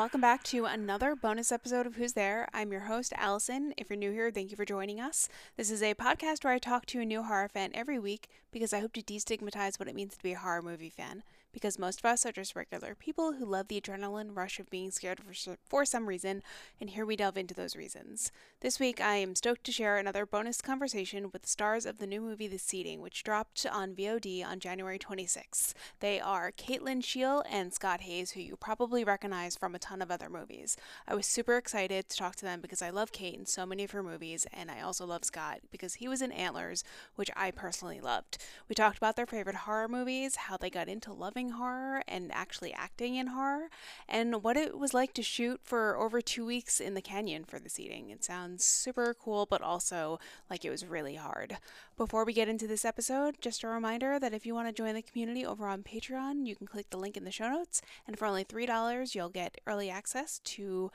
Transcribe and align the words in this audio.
welcome 0.00 0.22
back 0.22 0.42
to 0.42 0.64
another 0.64 1.14
bonus 1.14 1.52
episode 1.52 1.86
of 1.86 1.96
Who's 1.96 2.14
There. 2.14 2.48
I'm 2.54 2.72
your 2.72 2.80
host, 2.80 3.12
Allison. 3.18 3.74
If 3.76 3.90
you're 3.90 3.98
new 3.98 4.12
here, 4.12 4.30
thank 4.30 4.50
you 4.50 4.56
for 4.56 4.64
joining 4.64 4.98
us. 4.98 5.28
This 5.58 5.70
is 5.70 5.82
a 5.82 5.92
podcast 5.92 6.42
where 6.42 6.54
I 6.54 6.58
talk 6.58 6.86
to 6.86 7.02
a 7.02 7.04
new 7.04 7.22
horror 7.22 7.48
fan 7.48 7.70
every 7.74 7.98
week 7.98 8.30
because 8.50 8.72
I 8.72 8.80
hope 8.80 8.94
to 8.94 9.02
destigmatize 9.02 9.78
what 9.78 9.88
it 9.88 9.94
means 9.94 10.16
to 10.16 10.22
be 10.22 10.32
a 10.32 10.38
horror 10.38 10.62
movie 10.62 10.88
fan 10.88 11.22
because 11.52 11.78
most 11.78 12.00
of 12.00 12.04
us 12.04 12.24
are 12.24 12.32
just 12.32 12.56
regular 12.56 12.94
people 12.94 13.32
who 13.32 13.44
love 13.44 13.68
the 13.68 13.80
adrenaline 13.80 14.36
rush 14.36 14.58
of 14.58 14.70
being 14.70 14.90
scared 14.90 15.20
for, 15.20 15.56
for 15.64 15.84
some 15.84 16.06
reason, 16.06 16.42
and 16.80 16.90
here 16.90 17.06
we 17.06 17.16
delve 17.16 17.36
into 17.36 17.54
those 17.54 17.76
reasons. 17.76 18.30
This 18.60 18.78
week, 18.78 19.00
I 19.00 19.16
am 19.16 19.34
stoked 19.34 19.64
to 19.64 19.72
share 19.72 19.96
another 19.96 20.26
bonus 20.26 20.60
conversation 20.60 21.30
with 21.32 21.42
the 21.42 21.48
stars 21.48 21.86
of 21.86 21.98
the 21.98 22.06
new 22.06 22.20
movie 22.20 22.46
The 22.46 22.58
Seeding, 22.58 23.00
which 23.00 23.24
dropped 23.24 23.66
on 23.70 23.94
VOD 23.94 24.44
on 24.44 24.60
January 24.60 24.98
26th. 24.98 25.72
They 26.00 26.20
are 26.20 26.50
Kate 26.50 26.82
Lyn 26.82 27.00
Sheil 27.00 27.42
and 27.50 27.72
Scott 27.72 28.02
Haze, 28.02 28.32
who 28.32 28.40
you 28.40 28.56
probably 28.56 29.02
recognize 29.02 29.56
from 29.56 29.74
a 29.74 29.78
ton 29.78 30.02
of 30.02 30.10
other 30.10 30.28
movies. 30.28 30.76
I 31.08 31.14
was 31.14 31.26
super 31.26 31.56
excited 31.56 32.08
to 32.08 32.16
talk 32.16 32.36
to 32.36 32.44
them 32.44 32.60
because 32.60 32.82
I 32.82 32.90
love 32.90 33.12
Kate 33.12 33.38
in 33.38 33.46
so 33.46 33.64
many 33.64 33.84
of 33.84 33.92
her 33.92 34.02
movies, 34.02 34.46
and 34.52 34.70
I 34.70 34.80
also 34.82 35.06
love 35.06 35.24
Scott 35.24 35.60
because 35.70 35.94
he 35.94 36.08
was 36.08 36.20
in 36.22 36.32
Antlers, 36.32 36.84
which 37.16 37.30
I 37.34 37.50
personally 37.50 38.00
loved. 38.00 38.38
We 38.68 38.74
talked 38.74 38.98
about 38.98 39.16
their 39.16 39.26
favorite 39.26 39.56
horror 39.56 39.88
movies, 39.88 40.36
how 40.36 40.56
they 40.56 40.70
got 40.70 40.88
into 40.88 41.12
loving 41.12 41.39
horror 41.48 42.04
and 42.06 42.30
actually 42.30 42.74
acting 42.74 43.14
in 43.16 43.28
horror, 43.28 43.70
and 44.06 44.44
what 44.44 44.58
it 44.58 44.78
was 44.78 44.92
like 44.92 45.14
to 45.14 45.22
shoot 45.22 45.58
for 45.64 45.96
over 45.96 46.20
two 46.20 46.44
weeks 46.44 46.78
in 46.78 46.92
the 46.92 47.00
canyon 47.00 47.44
for 47.44 47.58
the 47.58 47.70
seeding. 47.70 48.10
It 48.10 48.22
sounds 48.22 48.64
super 48.64 49.14
cool, 49.18 49.46
but 49.46 49.62
also 49.62 50.20
like 50.50 50.66
it 50.66 50.70
was 50.70 50.84
really 50.84 51.14
hard. 51.14 51.56
Before 51.96 52.24
we 52.24 52.34
get 52.34 52.48
into 52.48 52.66
this 52.66 52.84
episode, 52.84 53.36
just 53.40 53.62
a 53.62 53.68
reminder 53.68 54.18
that 54.18 54.34
if 54.34 54.44
you 54.44 54.54
want 54.54 54.68
to 54.68 54.74
join 54.74 54.94
the 54.94 55.02
community 55.02 55.46
over 55.46 55.66
on 55.66 55.82
Patreon, 55.82 56.46
you 56.46 56.54
can 56.54 56.66
click 56.66 56.90
the 56.90 56.98
link 56.98 57.16
in 57.16 57.24
the 57.24 57.30
show 57.30 57.48
notes, 57.48 57.80
and 58.06 58.18
for 58.18 58.26
only 58.26 58.44
$3, 58.44 59.14
you'll 59.14 59.30
get 59.30 59.60
early 59.66 59.88
access 59.88 60.40
to 60.40 60.90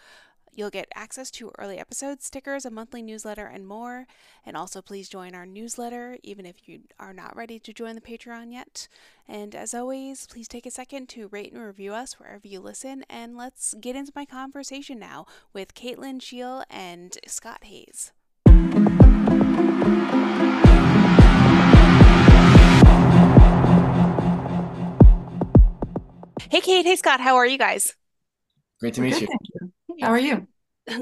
You'll 0.56 0.70
get 0.70 0.88
access 0.96 1.30
to 1.32 1.52
early 1.60 1.78
episodes, 1.78 2.26
stickers, 2.26 2.66
a 2.66 2.72
monthly 2.72 3.02
newsletter, 3.02 3.46
and 3.46 3.68
more. 3.68 4.08
And 4.46 4.56
also, 4.56 4.82
please 4.82 5.10
join 5.10 5.36
our 5.36 5.46
newsletter, 5.46 6.18
even 6.24 6.46
if 6.46 6.68
you 6.70 6.84
are 6.98 7.14
not 7.14 7.36
ready 7.36 7.60
to 7.60 7.74
join 7.74 7.96
the 7.96 8.02
Patreon 8.02 8.54
yet. 8.54 8.88
And 9.28 9.54
as 9.54 9.74
always, 9.74 10.28
please 10.28 10.48
take 10.48 10.66
a 10.66 10.72
second 10.72 11.10
to 11.10 11.28
rate 11.28 11.52
and 11.52 11.62
review 11.62 11.94
us 11.94 12.20
wherever 12.20 12.48
you 12.48 12.62
listen. 12.62 13.04
And 13.10 13.36
let's 13.36 13.76
get 13.82 13.98
into 13.98 14.14
my 14.16 14.24
conversation 14.24 14.98
now 14.98 15.26
with 15.52 15.74
Kate 15.74 16.00
Lyn 16.00 16.20
Sheil 16.20 16.64
and 16.70 17.18
Scott 17.28 17.66
Haze. 17.66 18.14
Hey, 26.50 26.62
Kate. 26.62 26.86
Hey, 26.86 26.96
Scott. 26.96 27.20
How 27.20 27.36
are 27.36 27.46
you 27.46 27.58
guys? 27.58 27.96
Great 28.80 28.94
to 28.94 29.02
meet 29.02 29.20
Good, 29.20 29.28
you. 29.62 29.72
How 30.02 30.10
are 30.12 30.20
you? 30.20 30.48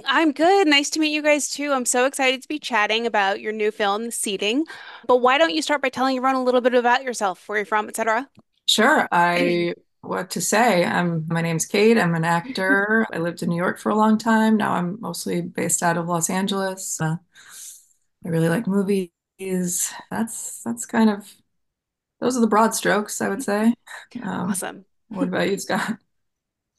I'm 0.05 0.31
good. 0.31 0.67
Nice 0.67 0.89
to 0.91 0.99
meet 0.99 1.13
you 1.13 1.22
guys 1.22 1.49
too. 1.49 1.72
I'm 1.73 1.86
so 1.86 2.05
excited 2.05 2.41
to 2.41 2.47
be 2.47 2.59
chatting 2.59 3.05
about 3.05 3.41
your 3.41 3.52
new 3.52 3.72
film, 3.72 4.05
The 4.05 4.11
Seeding. 4.11 4.66
But 5.08 5.17
why 5.17 5.38
don't 5.38 5.53
you 5.53 5.61
start 5.61 5.81
by 5.81 5.89
telling 5.89 6.16
everyone 6.17 6.36
a 6.36 6.44
little 6.44 6.61
bit 6.61 6.73
about 6.73 7.03
yourself, 7.03 7.47
where 7.49 7.58
you're 7.58 7.66
from, 7.66 7.89
etc.? 7.89 8.30
Sure. 8.67 9.08
I 9.11 9.75
what 10.02 10.31
to 10.31 10.41
say. 10.41 10.83
I'm 10.86 11.25
my 11.27 11.41
name's 11.41 11.66
Kate. 11.66 11.97
I'm 11.97 12.16
an 12.16 12.25
actor. 12.25 13.08
I 13.14 13.17
lived 13.19 13.41
in 13.44 13.49
New 13.49 13.58
York 13.58 13.80
for 13.80 13.89
a 13.89 13.95
long 13.95 14.17
time. 14.17 14.58
Now 14.58 14.73
I'm 14.73 14.99
mostly 15.02 15.41
based 15.41 15.83
out 15.83 15.98
of 15.98 16.08
Los 16.08 16.30
Angeles. 16.30 16.99
Uh, 17.02 17.17
I 18.25 18.30
really 18.30 18.49
like 18.49 18.67
movies. 18.67 19.11
That's 20.10 20.61
that's 20.64 20.86
kind 20.86 21.10
of 21.10 21.33
those 22.20 22.37
are 22.37 22.42
the 22.42 22.48
broad 22.48 22.75
strokes, 22.75 23.21
I 23.21 23.30
would 23.30 23.43
say. 23.43 23.75
Um, 24.23 24.52
Awesome. 24.52 24.86
what 25.10 25.27
about 25.30 25.49
you, 25.49 25.60
Scott? 25.60 25.99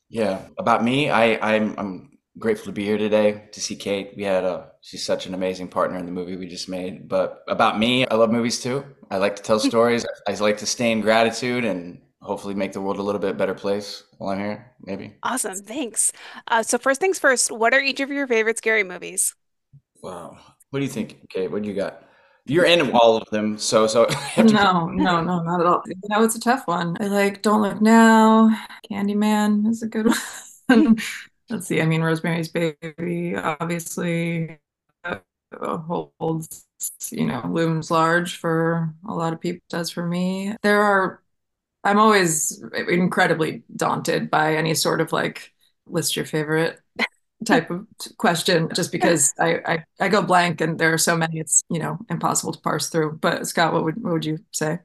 Yeah, 0.09 0.47
about 0.59 0.85
me, 0.85 1.11
I 1.11 1.39
I'm 1.55 1.75
I'm 1.79 2.19
grateful 2.39 2.67
to 2.67 2.73
be 2.73 2.85
here 2.85 2.99
today 2.99 3.49
to 3.53 3.61
see 3.61 3.77
Kate. 3.77 4.13
We 4.17 4.25
had 4.25 4.45
a 4.45 4.73
she's 4.81 5.05
such 5.05 5.27
an 5.27 5.35
amazing 5.35 5.69
partner 5.69 5.99
in 5.99 6.07
the 6.07 6.13
movie 6.13 6.37
we 6.37 6.47
just 6.47 6.69
made. 6.69 7.09
But 7.09 7.43
about 7.49 7.79
me, 7.79 8.07
I 8.07 8.15
love 8.15 8.31
movies 8.31 8.61
too. 8.61 8.85
I 9.11 9.19
like 9.19 9.37
to 9.37 9.43
tell 9.43 9.59
stories. 9.73 10.05
I, 10.29 10.35
like 10.35 10.59
to 10.59 10.67
stay 10.67 10.93
in 10.93 11.01
gratitude 11.01 11.65
and 11.65 12.01
hopefully 12.21 12.55
make 12.55 12.73
the 12.73 12.81
world 12.81 12.99
a 12.99 13.03
little 13.03 13.21
bit 13.21 13.37
better 13.37 13.55
place 13.55 14.05
while 14.19 14.31
I'm 14.31 14.39
here, 14.39 14.73
maybe. 14.83 15.15
Awesome. 15.23 15.57
Thanks. 15.57 16.13
Uh, 16.49 16.63
so 16.63 16.79
first 16.79 17.01
things 17.01 17.19
first, 17.19 17.51
what 17.51 17.75
are 17.75 17.81
each 17.81 18.01
of 18.01 18.11
your 18.11 18.27
favorite 18.27 18.59
scary 18.59 18.83
movies? 18.83 19.35
Wow. 20.03 20.39
What 20.71 20.81
do 20.81 20.85
you 20.85 20.91
think, 20.91 21.29
Kate? 21.31 21.51
What 21.51 21.63
do 21.63 21.69
you 21.69 21.75
got? 21.75 22.03
You're 22.47 22.67
in 22.67 22.91
all 22.93 23.17
of 23.17 23.29
them, 23.31 23.59
so 23.59 23.87
so 23.87 24.07
I 24.11 24.15
have 24.15 24.47
to 24.47 24.55
No, 24.55 24.89
no, 24.89 25.23
no, 25.23 25.43
not 25.43 25.61
at 25.61 25.67
all. 25.67 25.83
You 25.87 25.95
know, 26.09 26.23
it's 26.25 26.35
a 26.35 26.41
tough 26.41 26.67
one. 26.67 26.97
I 27.01 27.07
like 27.07 27.43
Don't 27.43 27.63
Look 27.63 27.81
Now. 27.81 28.51
Candyman 28.91 29.67
is 29.69 29.83
a 29.83 29.89
good 29.89 30.07
one. 30.67 30.99
Let's 31.49 31.67
see. 31.67 31.81
I 31.81 31.87
mean, 31.87 32.03
Rosemary's 32.03 32.49
Baby 32.49 33.37
obviously 33.37 34.59
uh, 35.05 35.19
holds, 35.53 36.67
you 37.11 37.27
know, 37.27 37.43
looms 37.49 37.91
large 37.91 38.39
for 38.39 38.93
a 39.09 39.15
lot 39.15 39.33
of 39.33 39.41
people, 39.41 39.63
does 39.69 39.91
for 39.91 40.07
me. 40.07 40.55
There 40.63 40.83
are, 40.83 41.23
I'm 41.85 41.99
always 41.99 42.63
incredibly 42.89 43.65
daunted 43.77 44.31
by 44.31 44.57
any 44.57 44.75
sort 44.75 45.01
of 45.01 45.13
like 45.13 45.53
list 45.87 46.17
your 46.17 46.27
favorite 46.27 46.81
type 47.45 47.71
of 47.71 47.87
question, 48.19 48.69
just 48.75 48.93
because 48.93 49.33
I, 49.39 49.61
I, 49.67 49.85
I 50.01 50.09
go 50.09 50.23
blank 50.23 50.61
and 50.61 50.79
there 50.79 50.93
are 50.93 50.99
so 50.99 51.17
many, 51.17 51.39
it's, 51.41 51.63
you 51.71 51.79
know, 51.79 51.99
impossible 52.11 52.53
to 52.53 52.61
parse 52.61 52.89
through. 52.91 53.19
But 53.21 53.47
Scott, 53.47 53.73
what 53.73 53.85
would, 53.85 54.03
what 54.03 54.13
would 54.15 54.25
you 54.25 54.39
say? 54.53 54.81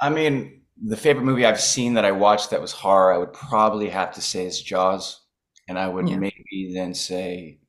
I 0.00 0.10
mean, 0.10 0.62
the 0.82 0.96
favorite 0.96 1.24
movie 1.24 1.44
I've 1.44 1.60
seen 1.60 1.94
that 1.94 2.04
I 2.04 2.12
watched 2.12 2.50
that 2.50 2.60
was 2.60 2.72
horror, 2.72 3.12
I 3.12 3.18
would 3.18 3.32
probably 3.32 3.88
have 3.90 4.12
to 4.14 4.20
say 4.22 4.46
is 4.46 4.60
Jaws. 4.62 5.20
And 5.68 5.78
I 5.78 5.88
would 5.88 6.06
Yeah. 6.06 6.16
maybe 6.16 6.72
then 6.74 6.94
say, 6.94 7.60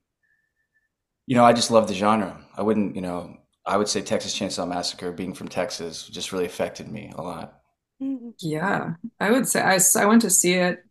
you 1.27 1.35
know, 1.35 1.43
I 1.45 1.53
just 1.53 1.71
love 1.71 1.87
the 1.87 1.93
genre. 1.93 2.45
I 2.55 2.61
wouldn't, 2.61 2.95
you 2.95 3.01
know, 3.01 3.37
I 3.65 3.77
would 3.77 3.87
say 3.87 4.01
Texas 4.01 4.37
Chainsaw 4.37 4.67
Massacre, 4.67 5.11
being 5.11 5.33
from 5.33 5.47
Texas, 5.47 6.07
just 6.07 6.31
really 6.31 6.45
affected 6.45 6.89
me 6.91 7.11
a 7.15 7.21
lot. 7.21 7.61
Mhm. 8.01 8.33
Yeah, 8.39 8.95
I 9.19 9.31
would 9.31 9.47
say 9.47 9.61
i, 9.61 9.77
I 9.99 10.05
went 10.05 10.21
to 10.23 10.29
see 10.29 10.53
it 10.53 10.83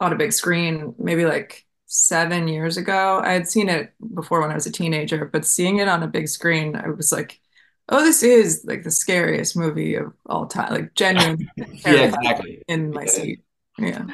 on 0.00 0.12
a 0.12 0.16
big 0.16 0.32
screen 0.32 0.94
maybe 0.98 1.24
like 1.26 1.66
seven 1.86 2.48
years 2.48 2.76
ago. 2.76 3.20
I 3.24 3.32
had 3.32 3.48
seen 3.48 3.68
it 3.68 3.92
before 4.14 4.40
when 4.40 4.50
I 4.50 4.54
was 4.54 4.66
a 4.66 4.72
teenager, 4.72 5.24
but 5.26 5.44
seeing 5.44 5.78
it 5.78 5.88
on 5.88 6.02
a 6.02 6.08
big 6.08 6.28
screen, 6.28 6.76
I 6.76 6.88
was 6.88 7.12
like, 7.12 7.40
oh, 7.88 8.02
this 8.04 8.22
is 8.22 8.64
like 8.64 8.82
the 8.84 8.90
scariest 8.90 9.56
movie 9.56 9.94
of 9.96 10.12
all 10.26 10.46
time. 10.46 10.72
Like 10.72 10.94
genuine 10.94 11.38
Yeah, 11.86 12.04
exactly. 12.04 12.62
in 12.68 12.92
my 12.92 13.06
seat. 13.06 13.42
Yeah. 13.78 14.06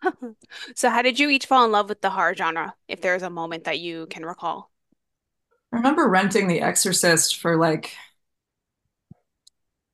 So 0.74 0.90
how 0.90 1.02
did 1.02 1.18
you 1.20 1.28
each 1.28 1.46
fall 1.46 1.64
in 1.64 1.72
love 1.72 1.88
with 1.88 2.00
the 2.00 2.10
horror 2.10 2.34
genre, 2.34 2.74
if 2.88 3.00
there's 3.00 3.22
a 3.22 3.30
moment 3.30 3.64
that 3.64 3.78
you 3.78 4.06
can 4.06 4.24
recall? 4.24 4.70
I 5.72 5.76
remember 5.76 6.08
renting 6.08 6.48
The 6.48 6.60
Exorcist 6.60 7.38
for 7.40 7.56
like 7.56 7.92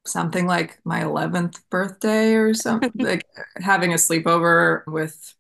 something 0.07 0.47
like 0.47 0.79
my 0.85 1.03
11th 1.03 1.69
birthday 1.71 2.35
or 2.35 2.55
something, 2.55 2.93
like 2.99 3.27
having 3.57 3.93
a 3.93 3.97
sleepover 3.97 4.87
with, 4.87 5.35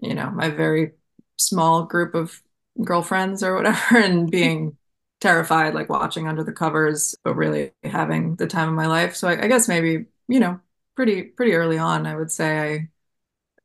you 0.00 0.14
know, 0.14 0.30
my 0.30 0.50
very 0.50 0.92
small 1.36 1.84
group 1.84 2.14
of 2.14 2.42
girlfriends 2.84 3.42
or 3.42 3.54
whatever, 3.56 3.98
and 3.98 4.30
being 4.30 4.76
terrified, 5.20 5.74
like 5.74 5.88
watching 5.88 6.28
under 6.28 6.44
the 6.44 6.52
covers, 6.52 7.14
but 7.24 7.34
really 7.36 7.72
having 7.84 8.36
the 8.36 8.46
time 8.46 8.68
of 8.68 8.74
my 8.74 8.86
life. 8.86 9.16
So 9.16 9.28
I, 9.28 9.44
I 9.44 9.48
guess 9.48 9.68
maybe, 9.68 10.06
you 10.28 10.40
know, 10.40 10.60
pretty 10.96 11.22
pretty 11.22 11.52
early 11.54 11.78
on, 11.78 12.06
I 12.06 12.16
would 12.16 12.30
say 12.30 12.88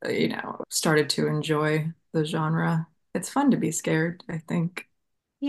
I, 0.04 0.08
you 0.10 0.28
know, 0.28 0.62
started 0.70 1.10
to 1.10 1.26
enjoy 1.26 1.92
the 2.12 2.24
genre. 2.24 2.86
It's 3.14 3.28
fun 3.30 3.50
to 3.52 3.56
be 3.56 3.70
scared, 3.70 4.22
I 4.28 4.38
think, 4.38 4.88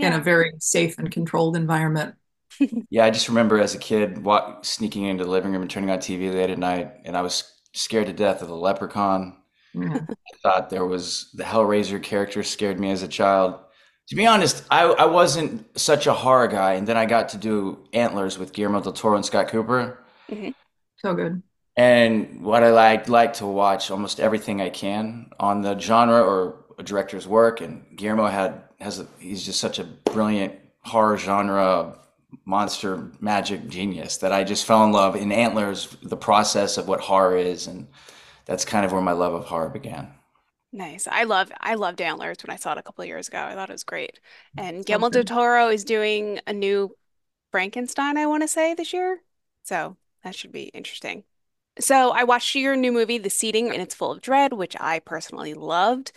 in 0.00 0.12
a 0.12 0.20
very 0.20 0.52
safe 0.60 0.98
and 0.98 1.10
controlled 1.12 1.56
environment. 1.56 2.16
Yeah, 2.90 3.04
I 3.04 3.10
just 3.10 3.28
remember 3.28 3.58
as 3.60 3.74
a 3.74 3.78
kid 3.78 4.24
walk, 4.24 4.64
sneaking 4.64 5.04
into 5.04 5.24
the 5.24 5.30
living 5.30 5.52
room 5.52 5.62
and 5.62 5.70
turning 5.70 5.90
on 5.90 5.98
TV 6.00 6.30
late 6.30 6.50
at 6.50 6.58
night, 6.58 6.92
and 7.04 7.16
I 7.16 7.22
was 7.22 7.52
scared 7.74 8.06
to 8.06 8.12
death 8.12 8.42
of 8.42 8.48
the 8.48 8.56
Leprechaun. 8.56 9.36
Yeah. 9.76 10.00
I 10.08 10.36
thought 10.42 10.70
there 10.70 10.86
was 10.86 11.30
the 11.34 11.44
Hellraiser 11.44 12.02
character 12.02 12.42
scared 12.42 12.80
me 12.80 12.90
as 12.90 13.02
a 13.02 13.08
child. 13.08 13.58
To 14.08 14.16
be 14.16 14.26
honest, 14.26 14.64
I, 14.70 14.84
I 14.84 15.04
wasn't 15.06 15.78
such 15.78 16.06
a 16.06 16.12
horror 16.14 16.46
guy, 16.48 16.74
and 16.74 16.86
then 16.86 16.96
I 16.96 17.06
got 17.06 17.28
to 17.30 17.36
do 17.38 17.86
Antlers 17.92 18.38
with 18.38 18.52
Guillermo 18.52 18.80
del 18.80 18.92
Toro 18.92 19.16
and 19.16 19.24
Scott 19.24 19.48
Cooper. 19.48 19.98
Mhm. 20.30 20.54
So 20.98 21.14
good. 21.14 21.42
And 21.76 22.42
what 22.42 22.62
I 22.62 22.70
like 22.70 23.08
like 23.08 23.34
to 23.34 23.46
watch 23.46 23.90
almost 23.90 24.18
everything 24.18 24.62
I 24.62 24.70
can 24.70 25.30
on 25.38 25.60
the 25.60 25.78
genre 25.78 26.22
or 26.22 26.64
a 26.78 26.82
director's 26.82 27.26
work. 27.28 27.60
And 27.60 27.84
Guillermo 27.96 28.26
had 28.28 28.62
has 28.80 29.00
a, 29.00 29.06
he's 29.18 29.44
just 29.44 29.60
such 29.60 29.78
a 29.78 29.84
brilliant 29.84 30.54
horror 30.80 31.18
genre 31.18 31.98
monster 32.44 33.10
magic 33.20 33.68
genius 33.68 34.18
that 34.18 34.32
I 34.32 34.44
just 34.44 34.64
fell 34.64 34.84
in 34.84 34.92
love 34.92 35.16
in 35.16 35.32
Antlers, 35.32 35.96
the 36.02 36.16
process 36.16 36.78
of 36.78 36.88
what 36.88 37.00
horror 37.00 37.36
is, 37.36 37.66
and 37.66 37.88
that's 38.46 38.64
kind 38.64 38.86
of 38.86 38.92
where 38.92 39.02
my 39.02 39.12
love 39.12 39.34
of 39.34 39.44
horror 39.46 39.68
began. 39.68 40.14
Nice. 40.72 41.06
I 41.06 41.24
love 41.24 41.50
I 41.60 41.74
loved 41.74 42.00
Antlers 42.00 42.38
when 42.42 42.52
I 42.52 42.56
saw 42.56 42.72
it 42.72 42.78
a 42.78 42.82
couple 42.82 43.02
of 43.02 43.08
years 43.08 43.28
ago. 43.28 43.38
I 43.42 43.54
thought 43.54 43.70
it 43.70 43.72
was 43.74 43.84
great. 43.84 44.20
Mm, 44.56 44.66
and 44.66 44.84
So 44.88 44.98
Guillermo 44.98 45.10
del. 45.10 45.24
Toro 45.24 45.68
is 45.68 45.84
doing 45.84 46.40
a 46.46 46.52
new 46.52 46.96
Frankenstein, 47.52 48.18
I 48.18 48.26
want 48.26 48.42
to 48.42 48.48
say, 48.48 48.74
this 48.74 48.92
year. 48.92 49.22
So 49.64 49.96
that 50.22 50.34
should 50.34 50.52
be 50.52 50.64
interesting. 50.68 51.24
So 51.78 52.10
I 52.12 52.24
watched 52.24 52.54
your 52.54 52.74
new 52.76 52.92
movie, 52.92 53.18
The 53.18 53.30
Seeding, 53.30 53.70
and 53.70 53.82
it's 53.82 53.94
full 53.94 54.12
of 54.12 54.22
dread, 54.22 54.52
which 54.54 54.76
I 54.80 54.98
personally 55.00 55.54
loved. 55.54 56.12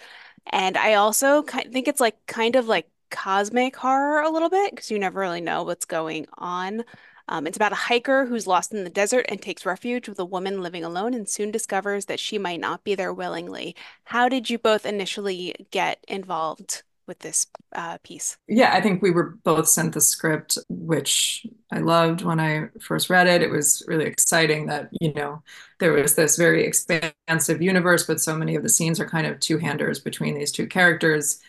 And 0.47 0.77
I 0.77 0.95
also 0.95 1.43
think 1.43 1.87
it's 1.87 2.01
like 2.01 2.25
kind 2.27 2.55
of 2.55 2.67
like 2.67 2.89
cosmic 3.11 3.75
horror 3.75 4.21
a 4.21 4.29
little 4.29 4.49
bit 4.49 4.71
because 4.71 4.91
you 4.91 4.99
never 4.99 5.19
really 5.21 5.41
know 5.41 5.63
what's 5.63 5.85
going 5.85 6.27
on. 6.37 6.85
Um, 7.29 7.47
it's 7.47 7.55
about 7.55 7.71
a 7.71 7.75
hiker 7.75 8.25
who's 8.25 8.47
lost 8.47 8.73
in 8.73 8.83
the 8.83 8.89
desert 8.89 9.25
and 9.29 9.41
takes 9.41 9.65
refuge 9.65 10.09
with 10.09 10.19
a 10.19 10.25
woman 10.25 10.61
living 10.61 10.83
alone 10.83 11.13
and 11.13 11.29
soon 11.29 11.51
discovers 11.51 12.05
that 12.05 12.19
she 12.19 12.37
might 12.37 12.59
not 12.59 12.83
be 12.83 12.95
there 12.95 13.13
willingly. 13.13 13.75
How 14.03 14.27
did 14.27 14.49
you 14.49 14.57
both 14.57 14.85
initially 14.85 15.53
get 15.71 16.03
involved 16.07 16.81
with 17.05 17.19
this 17.19 17.47
uh, 17.73 17.99
piece? 18.03 18.37
Yeah, 18.47 18.71
I 18.73 18.81
think 18.81 19.01
we 19.01 19.11
were 19.11 19.37
both 19.43 19.67
sent 19.67 19.93
the 19.93 20.01
script, 20.01 20.57
which 20.69 21.45
I 21.71 21.79
loved 21.79 22.23
when 22.23 22.39
I 22.39 22.69
first 22.81 23.09
read 23.09 23.27
it. 23.27 23.43
It 23.43 23.49
was 23.49 23.83
really 23.87 24.05
exciting 24.05 24.65
that, 24.67 24.89
you 24.99 25.13
know, 25.13 25.43
there 25.79 25.91
was 25.91 26.15
this 26.15 26.35
very 26.35 26.65
expansive 26.65 27.61
universe, 27.61 28.05
but 28.05 28.21
so 28.21 28.35
many 28.35 28.55
of 28.55 28.63
the 28.63 28.69
scenes 28.69 28.99
are 28.99 29.09
kind 29.09 29.27
of 29.27 29.39
two-handers 29.39 29.99
between 29.99 30.35
these 30.35 30.51
two 30.51 30.67
characters. 30.67 31.39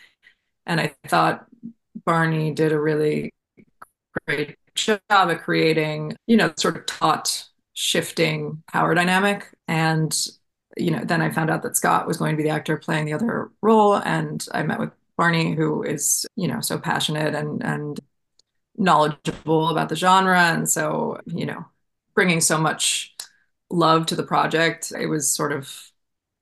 And 0.65 0.79
I 0.79 0.93
thought 1.07 1.47
Barney 2.05 2.53
did 2.53 2.71
a 2.71 2.79
really 2.79 3.33
great 4.27 4.57
job 4.75 4.99
at 5.09 5.43
creating, 5.43 6.15
you 6.27 6.37
know, 6.37 6.53
sort 6.57 6.77
of 6.77 6.85
taut 6.85 7.45
shifting 7.73 8.63
power 8.71 8.93
dynamic. 8.93 9.47
And, 9.67 10.15
you 10.77 10.91
know, 10.91 11.03
then 11.03 11.21
I 11.21 11.31
found 11.31 11.49
out 11.49 11.63
that 11.63 11.75
Scott 11.75 12.07
was 12.07 12.17
going 12.17 12.31
to 12.31 12.37
be 12.37 12.43
the 12.43 12.49
actor 12.49 12.77
playing 12.77 13.05
the 13.05 13.13
other 13.13 13.51
role. 13.61 13.95
And 13.95 14.45
I 14.53 14.63
met 14.63 14.79
with 14.79 14.91
Barney, 15.17 15.55
who 15.55 15.83
is, 15.83 16.25
you 16.35 16.47
know, 16.47 16.61
so 16.61 16.77
passionate 16.77 17.35
and, 17.35 17.63
and 17.63 17.99
knowledgeable 18.77 19.69
about 19.69 19.89
the 19.89 19.95
genre. 19.95 20.39
And 20.39 20.69
so, 20.69 21.19
you 21.25 21.45
know, 21.45 21.65
bringing 22.15 22.41
so 22.41 22.57
much 22.57 23.15
love 23.69 24.05
to 24.07 24.15
the 24.15 24.23
project, 24.23 24.91
it 24.97 25.07
was 25.07 25.29
sort 25.29 25.51
of, 25.51 25.91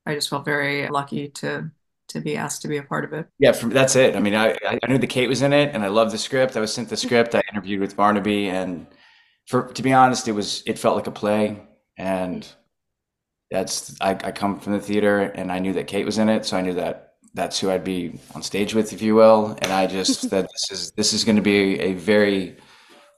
I 0.05 0.15
just 0.15 0.29
felt 0.29 0.45
very 0.45 0.87
lucky 0.87 1.29
to 1.29 1.71
to 2.09 2.19
be 2.19 2.35
asked 2.35 2.61
to 2.63 2.67
be 2.67 2.77
a 2.77 2.83
part 2.83 3.05
of 3.05 3.13
it. 3.13 3.27
Yeah, 3.39 3.51
for, 3.51 3.67
that's 3.67 3.95
it. 3.95 4.15
I 4.15 4.19
mean, 4.19 4.35
I, 4.35 4.57
I 4.67 4.87
knew 4.87 4.97
the 4.97 5.07
Kate 5.07 5.29
was 5.29 5.41
in 5.41 5.53
it, 5.53 5.73
and 5.73 5.83
I 5.83 5.87
loved 5.87 6.11
the 6.11 6.17
script. 6.17 6.57
I 6.57 6.59
was 6.59 6.73
sent 6.73 6.89
the 6.89 6.95
mm-hmm. 6.95 7.07
script. 7.07 7.35
I 7.35 7.43
interviewed 7.51 7.79
with 7.79 7.95
Barnaby, 7.95 8.49
and 8.49 8.87
for 9.47 9.71
to 9.71 9.81
be 9.81 9.93
honest, 9.93 10.27
it 10.27 10.33
was 10.33 10.63
it 10.65 10.77
felt 10.77 10.95
like 10.95 11.07
a 11.07 11.11
play, 11.11 11.61
and 11.97 12.43
mm-hmm. 12.43 12.53
that's 13.51 13.95
I, 14.01 14.11
I 14.11 14.31
come 14.31 14.59
from 14.59 14.73
the 14.73 14.81
theater, 14.81 15.21
and 15.21 15.51
I 15.51 15.59
knew 15.59 15.73
that 15.73 15.87
Kate 15.87 16.05
was 16.05 16.17
in 16.17 16.29
it, 16.29 16.45
so 16.45 16.57
I 16.57 16.61
knew 16.61 16.73
that 16.73 17.13
that's 17.33 17.59
who 17.59 17.69
I'd 17.69 17.83
be 17.83 18.19
on 18.33 18.41
stage 18.41 18.73
with, 18.73 18.91
if 18.91 19.01
you 19.01 19.15
will, 19.15 19.57
and 19.61 19.71
I 19.71 19.87
just 19.87 20.21
said 20.29 20.45
this 20.45 20.71
is 20.71 20.91
this 20.91 21.13
is 21.13 21.23
going 21.23 21.37
to 21.37 21.41
be 21.41 21.79
a 21.79 21.93
very 21.93 22.57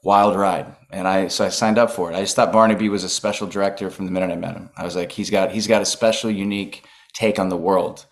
wild 0.04 0.36
ride, 0.36 0.66
and 0.90 1.08
I 1.08 1.28
so 1.28 1.46
I 1.46 1.48
signed 1.48 1.78
up 1.78 1.90
for 1.90 2.10
it. 2.10 2.14
I 2.14 2.20
just 2.20 2.36
thought 2.36 2.52
Barnaby 2.52 2.88
was 2.88 3.04
a 3.04 3.08
special 3.08 3.46
director 3.46 3.90
from 3.90 4.04
the 4.04 4.12
minute 4.12 4.30
I 4.30 4.36
met 4.36 4.56
him. 4.56 4.70
I 4.76 4.84
was 4.84 4.96
like, 4.96 5.12
he's 5.12 5.30
got 5.30 5.50
he's 5.50 5.66
got 5.66 5.82
a 5.82 5.86
special, 5.86 6.30
unique 6.30 6.84
take 7.14 7.38
on 7.38 7.48
the 7.48 7.56
world 7.56 8.06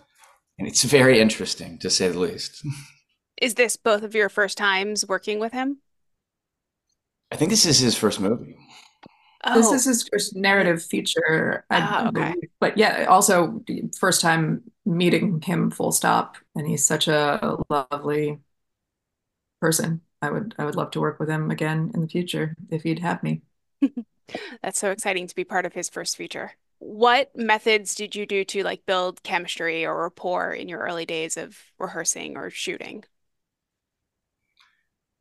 and 0.61 0.69
it's 0.69 0.85
very 0.85 1.19
interesting 1.19 1.79
to 1.79 1.89
say 1.89 2.09
the 2.09 2.21
least. 2.21 2.62
Is 3.41 3.55
this 3.55 3.77
both 3.77 4.03
of 4.03 4.15
your 4.15 4.29
first 4.29 4.59
times 4.59 5.09
working 5.09 5.39
with 5.39 5.53
him? 5.53 5.79
I 7.33 7.37
think 7.37 7.51
this 7.51 7.65
is 7.65 7.79
his 7.79 7.97
first 7.97 8.21
movie. 8.21 8.57
Oh. 9.43 9.55
This 9.55 9.73
is 9.73 9.85
his 9.87 10.07
first 10.07 10.37
narrative 10.37 10.83
feature. 10.83 11.65
Oh, 11.71 12.09
okay. 12.09 12.35
But 12.61 12.77
yeah, 12.77 13.07
also 13.09 13.65
first 13.99 14.21
time 14.21 14.65
meeting 14.85 15.41
him 15.41 15.71
full 15.71 15.93
stop. 15.93 16.37
And 16.55 16.69
he's 16.69 16.85
such 16.85 17.09
a 17.09 17.57
lovely 17.71 18.41
person. 19.62 20.03
I 20.21 20.31
would 20.31 20.55
I 20.59 20.67
would 20.67 20.77
love 20.77 20.91
to 20.91 21.01
work 21.01 21.19
with 21.19 21.31
him 21.31 21.51
again 21.51 21.91
in 21.95 22.03
the 22.03 22.09
future 22.09 22.55
if 22.69 22.83
he'd 22.83 22.99
have 22.99 23.23
me. 23.23 23.41
That's 24.62 24.79
so 24.79 24.91
exciting 24.91 25.27
to 25.27 25.35
be 25.35 25.45
part 25.45 25.65
of 25.65 25.73
his 25.73 25.89
first 25.89 26.19
feature 26.19 26.53
what 26.81 27.31
methods 27.37 27.94
did 27.94 28.17
you 28.17 28.27
do 28.27 28.43
to 28.43 28.62
like 28.65 28.85
build 28.87 29.23
chemistry 29.23 29.85
or 29.85 30.03
rapport 30.03 30.53
in 30.53 30.69
your 30.69 30.81
early 30.81 31.06
days 31.06 31.37
of 31.37 31.56
rehearsing 31.79 32.37
or 32.37 32.50
shooting? 32.50 33.05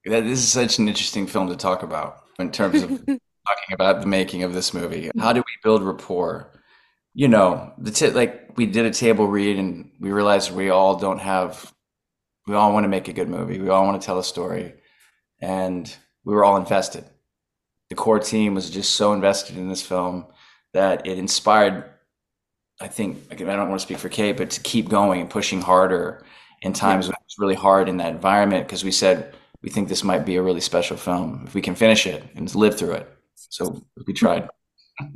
That 0.06 0.24
this 0.24 0.40
is 0.40 0.50
such 0.50 0.80
an 0.80 0.88
interesting 0.88 1.28
film 1.28 1.50
to 1.50 1.58
talk 1.58 1.84
about 1.84 2.24
in 2.40 2.52
terms 2.52 2.82
of 2.82 2.90
talking 3.06 3.74
about 3.74 4.00
the 4.00 4.08
making 4.08 4.44
of 4.44 4.54
this 4.54 4.74
movie. 4.74 5.12
How 5.20 5.34
do 5.34 5.42
we 5.42 5.58
build 5.62 5.84
rapport? 5.84 6.52
You 7.14 7.28
know, 7.28 7.74
the 7.78 7.92
t- 7.92 8.10
like 8.10 8.52
we 8.56 8.66
did 8.66 8.86
a 8.86 8.92
table 8.92 9.28
read 9.28 9.60
and 9.60 9.92
we 10.00 10.12
realized 10.12 10.52
we 10.52 10.70
all 10.70 10.96
don't 10.96 11.20
have 11.20 11.74
we 12.48 12.56
all 12.56 12.72
want 12.72 12.86
to 12.86 12.90
make 12.90 13.10
a 13.10 13.14
good 13.14 13.28
movie. 13.28 13.60
We 13.60 13.70
all 13.70 13.86
want 13.86 14.02
to 14.02 14.06
tell 14.06 14.18
a 14.18 14.24
story. 14.24 14.76
And 15.42 15.94
we 16.24 16.34
were 16.34 16.46
all 16.46 16.58
invested. 16.58 17.04
The 17.90 17.96
core 17.96 18.20
team 18.20 18.56
was 18.56 18.70
just 18.70 18.96
so 18.96 19.12
invested 19.12 19.58
in 19.58 19.68
this 19.68 19.82
film 19.82 20.26
that 20.74 21.08
it 21.08 21.18
inspired 21.18 21.86
I 22.82 22.88
think 22.88 23.32
again, 23.32 23.50
I 23.50 23.56
don't 23.56 23.70
want 23.70 23.80
to 23.82 23.86
speak 23.86 23.98
for 23.98 24.10
Kate, 24.10 24.38
but 24.38 24.52
to 24.52 24.62
keep 24.62 24.90
going 24.90 25.22
and 25.22 25.30
pushing 25.30 25.62
harder 25.62 26.24
in 26.62 26.74
times 26.74 27.06
yeah. 27.06 27.10
when 27.10 27.16
it 27.16 27.26
was 27.26 27.36
really 27.38 27.56
hard 27.56 27.90
in 27.90 27.98
that 27.98 28.12
environment 28.12 28.68
because 28.68 28.84
we 28.84 28.92
said 28.92 29.34
we 29.62 29.70
think 29.70 29.90
this 29.90 30.04
might 30.04 30.26
be 30.26 30.38
a 30.38 30.42
really 30.42 30.62
special 30.62 30.96
film 30.96 31.44
if 31.46 31.54
we 31.54 31.62
can 31.62 31.76
finish 31.76 32.08
it 32.08 32.24
and 32.36 32.54
live 32.56 32.78
through 32.78 32.94
it. 32.94 33.10
So 33.36 33.82
we 34.08 34.14
tried. 34.14 34.50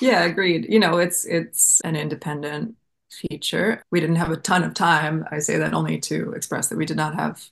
Yeah, 0.00 0.24
agreed. 0.24 0.66
You 0.68 0.80
know, 0.80 0.98
it's 0.98 1.24
it's 1.24 1.80
an 1.82 1.94
independent 1.94 2.74
feature. 3.10 3.82
We 3.92 4.00
didn't 4.00 4.16
have 4.16 4.30
a 4.30 4.36
ton 4.36 4.64
of 4.64 4.74
time. 4.74 5.24
I 5.30 5.38
say 5.38 5.56
that 5.58 5.72
only 5.72 5.98
to 6.00 6.32
express 6.32 6.68
that 6.68 6.76
we 6.76 6.84
did 6.84 6.96
not 6.96 7.14
have 7.14 7.48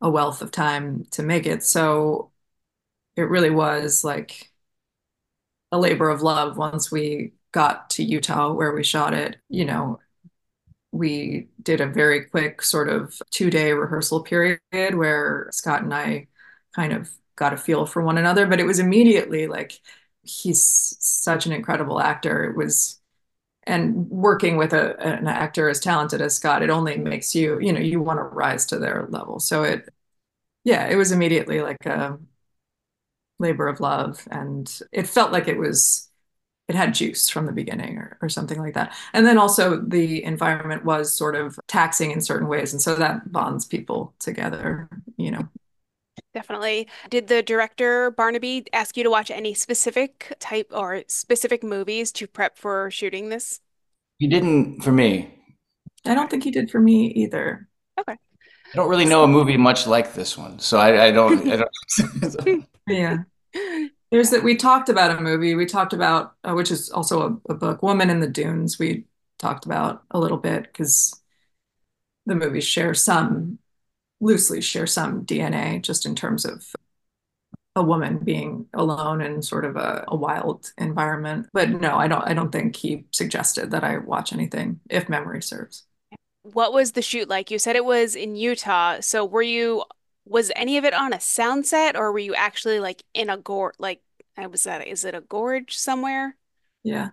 a 0.00 0.08
wealth 0.08 0.40
of 0.40 0.50
time 0.50 1.04
to 1.12 1.22
make 1.22 1.46
it. 1.46 1.62
So 1.62 2.30
it 3.14 3.24
really 3.24 3.50
was 3.50 4.04
like 4.04 4.50
a 5.72 5.78
labor 5.78 6.10
of 6.10 6.22
love 6.22 6.56
once 6.56 6.90
we 6.90 7.32
got 7.52 7.90
to 7.90 8.04
Utah 8.04 8.52
where 8.52 8.72
we 8.72 8.84
shot 8.84 9.14
it. 9.14 9.36
You 9.48 9.64
know, 9.64 10.00
we 10.92 11.48
did 11.62 11.80
a 11.80 11.86
very 11.86 12.24
quick 12.26 12.62
sort 12.62 12.88
of 12.88 13.20
two 13.30 13.50
day 13.50 13.72
rehearsal 13.72 14.22
period 14.22 14.60
where 14.72 15.48
Scott 15.52 15.82
and 15.82 15.94
I 15.94 16.28
kind 16.74 16.92
of 16.92 17.10
got 17.36 17.52
a 17.52 17.56
feel 17.56 17.86
for 17.86 18.02
one 18.02 18.18
another, 18.18 18.46
but 18.46 18.60
it 18.60 18.66
was 18.66 18.78
immediately 18.78 19.46
like 19.46 19.72
he's 20.22 20.96
such 21.00 21.46
an 21.46 21.52
incredible 21.52 22.00
actor. 22.00 22.44
It 22.44 22.56
was 22.56 23.00
and 23.64 24.08
working 24.10 24.56
with 24.56 24.72
a, 24.72 24.98
an 25.00 25.26
actor 25.26 25.68
as 25.68 25.80
talented 25.80 26.20
as 26.20 26.36
Scott, 26.36 26.62
it 26.62 26.70
only 26.70 26.96
makes 26.98 27.34
you, 27.34 27.58
you 27.60 27.72
know, 27.72 27.80
you 27.80 28.00
want 28.00 28.18
to 28.18 28.22
rise 28.22 28.66
to 28.66 28.78
their 28.78 29.06
level. 29.10 29.40
So 29.40 29.64
it, 29.64 29.88
yeah, 30.64 30.88
it 30.88 30.96
was 30.96 31.12
immediately 31.12 31.62
like 31.62 31.84
a, 31.86 32.18
labor 33.38 33.68
of 33.68 33.80
love 33.80 34.26
and 34.30 34.80
it 34.92 35.06
felt 35.06 35.32
like 35.32 35.48
it 35.48 35.58
was 35.58 36.08
it 36.68 36.74
had 36.76 36.94
juice 36.94 37.28
from 37.28 37.46
the 37.46 37.52
beginning 37.52 37.98
or, 37.98 38.18
or 38.22 38.28
something 38.28 38.58
like 38.58 38.74
that 38.74 38.94
and 39.14 39.26
then 39.26 39.38
also 39.38 39.80
the 39.80 40.24
environment 40.24 40.84
was 40.84 41.14
sort 41.16 41.36
of 41.36 41.58
taxing 41.68 42.10
in 42.12 42.20
certain 42.20 42.48
ways 42.48 42.72
and 42.72 42.82
so 42.82 42.94
that 42.96 43.30
bonds 43.32 43.66
people 43.66 44.14
together 44.20 44.88
you 45.18 45.30
know 45.30 45.48
Definitely. 46.34 46.86
Did 47.10 47.28
the 47.28 47.42
director 47.42 48.10
Barnaby 48.10 48.66
ask 48.72 48.96
you 48.96 49.02
to 49.04 49.10
watch 49.10 49.30
any 49.30 49.54
specific 49.54 50.34
type 50.38 50.70
or 50.72 51.02
specific 51.08 51.62
movies 51.62 52.12
to 52.12 52.26
prep 52.26 52.58
for 52.58 52.90
shooting 52.90 53.28
this? 53.30 53.60
He 54.18 54.26
didn't 54.28 54.82
for 54.82 54.92
me. 54.92 55.32
I 56.04 56.14
don't 56.14 56.30
think 56.30 56.44
he 56.44 56.50
did 56.50 56.70
for 56.70 56.80
me 56.80 57.08
either. 57.08 57.68
Okay. 57.98 58.16
I 58.72 58.76
don't 58.76 58.88
really 58.90 59.04
know 59.04 59.24
a 59.24 59.28
movie 59.28 59.56
much 59.56 59.86
like 59.86 60.14
this 60.14 60.36
one, 60.36 60.58
so 60.58 60.78
I, 60.78 61.06
I 61.06 61.10
don't. 61.12 61.48
I 61.50 61.56
don't 61.56 61.70
yeah. 62.86 63.18
There's 64.10 64.30
that 64.30 64.44
we 64.44 64.56
talked 64.56 64.88
about 64.88 65.16
a 65.16 65.20
movie. 65.20 65.54
We 65.54 65.66
talked 65.66 65.92
about, 65.92 66.34
uh, 66.44 66.54
which 66.54 66.70
is 66.70 66.90
also 66.90 67.40
a, 67.48 67.52
a 67.52 67.54
book, 67.54 67.82
Woman 67.82 68.10
in 68.10 68.20
the 68.20 68.28
Dunes. 68.28 68.78
We 68.78 69.04
talked 69.38 69.66
about 69.66 70.04
a 70.10 70.18
little 70.18 70.38
bit 70.38 70.62
because 70.62 71.20
the 72.24 72.34
movies 72.34 72.64
share 72.64 72.94
some, 72.94 73.58
loosely 74.20 74.60
share 74.60 74.86
some 74.86 75.24
DNA 75.24 75.82
just 75.82 76.06
in 76.06 76.14
terms 76.14 76.44
of 76.44 76.64
a 77.74 77.82
woman 77.82 78.18
being 78.18 78.66
alone 78.72 79.20
in 79.20 79.42
sort 79.42 79.64
of 79.64 79.76
a, 79.76 80.04
a, 80.08 80.16
wild 80.16 80.72
environment. 80.78 81.46
But 81.52 81.68
no, 81.68 81.96
I 81.96 82.08
don't 82.08 82.22
I 82.22 82.32
don't 82.32 82.50
think 82.50 82.74
he 82.74 83.04
suggested 83.12 83.70
that 83.72 83.84
I 83.84 83.98
watch 83.98 84.32
anything 84.32 84.80
if 84.88 85.10
memory 85.10 85.42
serves. 85.42 85.84
What 86.42 86.72
was 86.72 86.92
the 86.92 87.02
shoot 87.02 87.28
like? 87.28 87.50
You 87.50 87.58
said 87.58 87.76
it 87.76 87.84
was 87.84 88.16
in 88.16 88.34
Utah. 88.34 89.00
So 89.00 89.26
were 89.26 89.42
you 89.42 89.84
was 90.26 90.50
any 90.56 90.76
of 90.76 90.84
it 90.84 90.92
on 90.92 91.12
a 91.12 91.20
sound 91.20 91.66
set 91.66 91.96
or 91.96 92.12
were 92.12 92.18
you 92.18 92.34
actually 92.34 92.80
like 92.80 93.04
in 93.14 93.30
a 93.30 93.36
gorge 93.36 93.74
like 93.78 94.00
I 94.36 94.46
was 94.46 94.64
that 94.64 94.86
is 94.86 95.04
it 95.04 95.14
a 95.14 95.20
gorge 95.20 95.78
somewhere? 95.78 96.36
Yeah. 96.82 97.10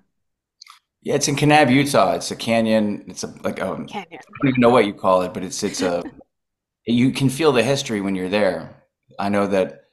Yeah, 1.03 1.15
it's 1.15 1.27
in 1.27 1.36
Kanab, 1.36 1.70
Utah. 1.70 2.13
It's 2.13 2.32
a 2.32 2.36
canyon. 2.36 3.03
It's 3.08 3.24
a 3.24 3.27
like 3.43 3.60
a 3.60 3.75
canyon. 3.86 4.08
I 4.12 4.38
don't 4.41 4.50
even 4.50 4.62
know 4.62 4.70
what 4.70 4.86
you 4.86 4.93
call 4.93 5.22
it, 5.22 5.34
but 5.34 5.43
it's 5.43 5.62
it's 5.62 5.82
a 5.82 6.01
you 6.86 7.12
can 7.12 7.29
feel 7.29 7.51
the 7.51 7.63
history 7.63 8.01
when 8.01 8.15
you're 8.15 8.29
there. 8.29 8.84
I 9.20 9.29
know 9.29 9.48
that 9.48 9.84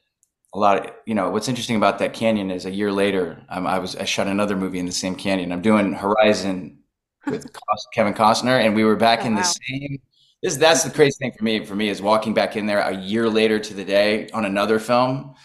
a 0.53 0.59
lot 0.59 0.85
of 0.85 0.93
you 1.05 1.13
know 1.13 1.29
what's 1.29 1.49
interesting 1.49 1.75
about 1.75 1.99
that 1.99 2.13
canyon 2.13 2.49
is 2.49 2.65
a 2.65 2.71
year 2.71 2.91
later 2.91 3.41
um, 3.49 3.67
I 3.67 3.79
was 3.79 3.95
I 3.95 4.05
shot 4.05 4.27
another 4.27 4.55
movie 4.55 4.79
in 4.79 4.85
the 4.85 4.91
same 4.91 5.15
canyon. 5.15 5.51
I'm 5.51 5.61
doing 5.61 5.93
Horizon 5.93 6.79
with 7.27 7.45
Kevin 7.93 8.13
Costner, 8.13 8.63
and 8.65 8.73
we 8.73 8.83
were 8.83 8.95
back 8.95 9.19
oh, 9.23 9.27
in 9.27 9.35
the 9.35 9.43
same 9.43 10.01
this 10.41 10.57
that's 10.57 10.83
the 10.83 10.89
crazy 10.89 11.17
thing 11.19 11.33
for 11.37 11.43
me. 11.43 11.63
For 11.65 11.75
me, 11.75 11.89
is 11.89 12.01
walking 12.01 12.33
back 12.33 12.55
in 12.55 12.65
there 12.65 12.79
a 12.79 12.95
year 12.95 13.29
later 13.29 13.59
to 13.59 13.73
the 13.73 13.85
day 13.85 14.27
on 14.33 14.45
another 14.45 14.79
film, 14.79 15.35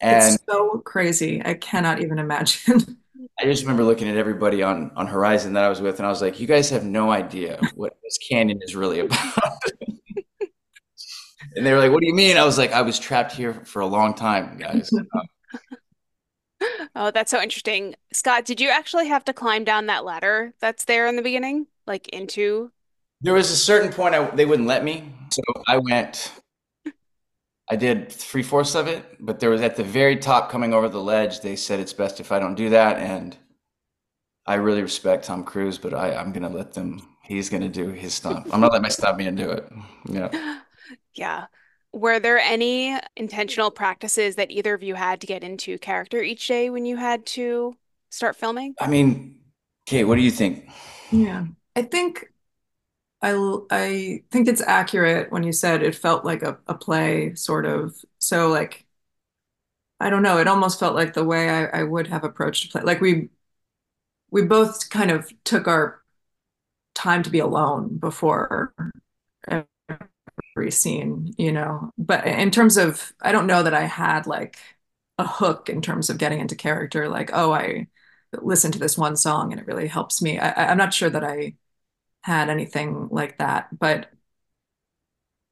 and 0.00 0.34
it's 0.34 0.44
so 0.48 0.78
crazy. 0.78 1.42
I 1.44 1.54
cannot 1.54 2.00
even 2.00 2.18
imagine. 2.18 2.98
I 3.40 3.44
just 3.44 3.62
remember 3.62 3.84
looking 3.84 4.08
at 4.08 4.16
everybody 4.16 4.62
on 4.62 4.90
on 4.96 5.06
Horizon 5.06 5.52
that 5.52 5.64
I 5.64 5.68
was 5.68 5.80
with, 5.80 5.98
and 5.98 6.06
I 6.06 6.08
was 6.08 6.22
like, 6.22 6.40
"You 6.40 6.46
guys 6.46 6.70
have 6.70 6.84
no 6.84 7.10
idea 7.10 7.60
what 7.74 7.96
this 8.02 8.18
canyon 8.18 8.60
is 8.62 8.74
really 8.74 9.00
about." 9.00 9.38
and 11.54 11.66
they 11.66 11.72
were 11.72 11.78
like, 11.78 11.92
"What 11.92 12.00
do 12.00 12.06
you 12.06 12.14
mean?" 12.14 12.36
I 12.36 12.44
was 12.44 12.56
like, 12.56 12.72
"I 12.72 12.82
was 12.82 12.98
trapped 12.98 13.32
here 13.32 13.52
for 13.52 13.80
a 13.80 13.86
long 13.86 14.14
time, 14.14 14.56
guys." 14.58 14.90
Oh, 16.94 17.12
that's 17.12 17.30
so 17.30 17.40
interesting. 17.40 17.94
Scott, 18.12 18.44
did 18.44 18.60
you 18.60 18.70
actually 18.70 19.06
have 19.06 19.24
to 19.26 19.32
climb 19.32 19.62
down 19.62 19.86
that 19.86 20.04
ladder 20.04 20.52
that's 20.58 20.84
there 20.86 21.06
in 21.06 21.14
the 21.14 21.22
beginning, 21.22 21.68
like 21.86 22.08
into? 22.08 22.72
There 23.20 23.34
was 23.34 23.50
a 23.50 23.56
certain 23.56 23.92
point 23.92 24.14
I, 24.14 24.24
they 24.30 24.46
wouldn't 24.46 24.68
let 24.68 24.84
me, 24.84 25.12
so 25.30 25.42
I 25.66 25.78
went. 25.78 26.32
I 27.70 27.76
did 27.76 28.10
three 28.10 28.42
fourths 28.42 28.74
of 28.74 28.86
it, 28.86 29.04
but 29.20 29.40
there 29.40 29.50
was 29.50 29.60
at 29.60 29.76
the 29.76 29.84
very 29.84 30.16
top 30.16 30.50
coming 30.50 30.72
over 30.72 30.88
the 30.88 31.02
ledge. 31.02 31.40
They 31.40 31.56
said 31.56 31.80
it's 31.80 31.92
best 31.92 32.20
if 32.20 32.32
I 32.32 32.38
don't 32.38 32.54
do 32.54 32.70
that, 32.70 32.96
and 32.96 33.36
I 34.46 34.54
really 34.54 34.82
respect 34.82 35.24
Tom 35.24 35.44
Cruise, 35.44 35.76
but 35.78 35.92
I, 35.92 36.14
I'm 36.14 36.32
gonna 36.32 36.48
let 36.48 36.72
them. 36.72 37.02
He's 37.22 37.50
gonna 37.50 37.68
do 37.68 37.88
his 37.88 38.14
stuff. 38.14 38.44
I'm 38.52 38.60
not 38.60 38.70
gonna 38.70 38.72
let 38.72 38.82
my 38.82 38.88
stuntman 38.88 39.36
do 39.36 39.50
it. 39.50 39.70
Yeah. 40.08 40.60
Yeah. 41.14 41.46
Were 41.92 42.20
there 42.20 42.38
any 42.38 42.96
intentional 43.16 43.70
practices 43.70 44.36
that 44.36 44.50
either 44.50 44.72
of 44.72 44.82
you 44.82 44.94
had 44.94 45.20
to 45.20 45.26
get 45.26 45.42
into 45.42 45.76
character 45.78 46.22
each 46.22 46.46
day 46.46 46.70
when 46.70 46.86
you 46.86 46.96
had 46.96 47.26
to 47.26 47.74
start 48.10 48.36
filming? 48.36 48.74
I 48.80 48.86
mean, 48.86 49.40
Kate, 49.84 50.04
what 50.04 50.14
do 50.14 50.22
you 50.22 50.30
think? 50.30 50.70
Yeah. 51.10 51.46
I 51.74 51.82
think 51.82 52.26
I 53.20 53.32
I 53.70 54.24
think 54.30 54.48
it's 54.48 54.60
accurate 54.60 55.32
when 55.32 55.42
you 55.42 55.52
said 55.52 55.82
it 55.82 55.94
felt 55.96 56.24
like 56.24 56.42
a, 56.42 56.58
a 56.66 56.74
play, 56.74 57.34
sort 57.34 57.66
of. 57.66 57.96
So 58.18 58.48
like 58.48 58.86
I 60.00 60.10
don't 60.10 60.22
know, 60.22 60.38
it 60.38 60.46
almost 60.48 60.78
felt 60.78 60.94
like 60.94 61.14
the 61.14 61.24
way 61.24 61.48
I, 61.50 61.80
I 61.80 61.82
would 61.82 62.06
have 62.08 62.24
approached 62.24 62.64
a 62.66 62.68
play. 62.68 62.82
Like 62.82 63.00
we 63.00 63.30
we 64.30 64.42
both 64.42 64.90
kind 64.90 65.10
of 65.10 65.32
took 65.44 65.66
our 65.66 66.02
time 66.94 67.22
to 67.24 67.30
be 67.30 67.38
alone 67.40 67.98
before 67.98 68.74
every 70.56 70.70
scene, 70.70 71.34
you 71.38 71.52
know. 71.52 71.92
But 71.98 72.26
in 72.26 72.50
terms 72.50 72.76
of, 72.76 73.12
I 73.20 73.32
don't 73.32 73.46
know 73.46 73.62
that 73.62 73.74
I 73.74 73.82
had 73.84 74.26
like 74.26 74.58
a 75.18 75.26
hook 75.26 75.68
in 75.68 75.82
terms 75.82 76.10
of 76.10 76.18
getting 76.18 76.40
into 76.40 76.54
character, 76.56 77.08
like, 77.08 77.30
oh, 77.32 77.52
I 77.52 77.88
listen 78.42 78.72
to 78.72 78.78
this 78.78 78.98
one 78.98 79.16
song 79.16 79.52
and 79.52 79.60
it 79.60 79.66
really 79.66 79.86
helps 79.88 80.20
me. 80.22 80.38
I, 80.38 80.70
I'm 80.70 80.78
not 80.78 80.94
sure 80.94 81.10
that 81.10 81.24
I 81.24 81.54
had 82.22 82.48
anything 82.48 83.08
like 83.10 83.38
that, 83.38 83.68
but 83.78 84.10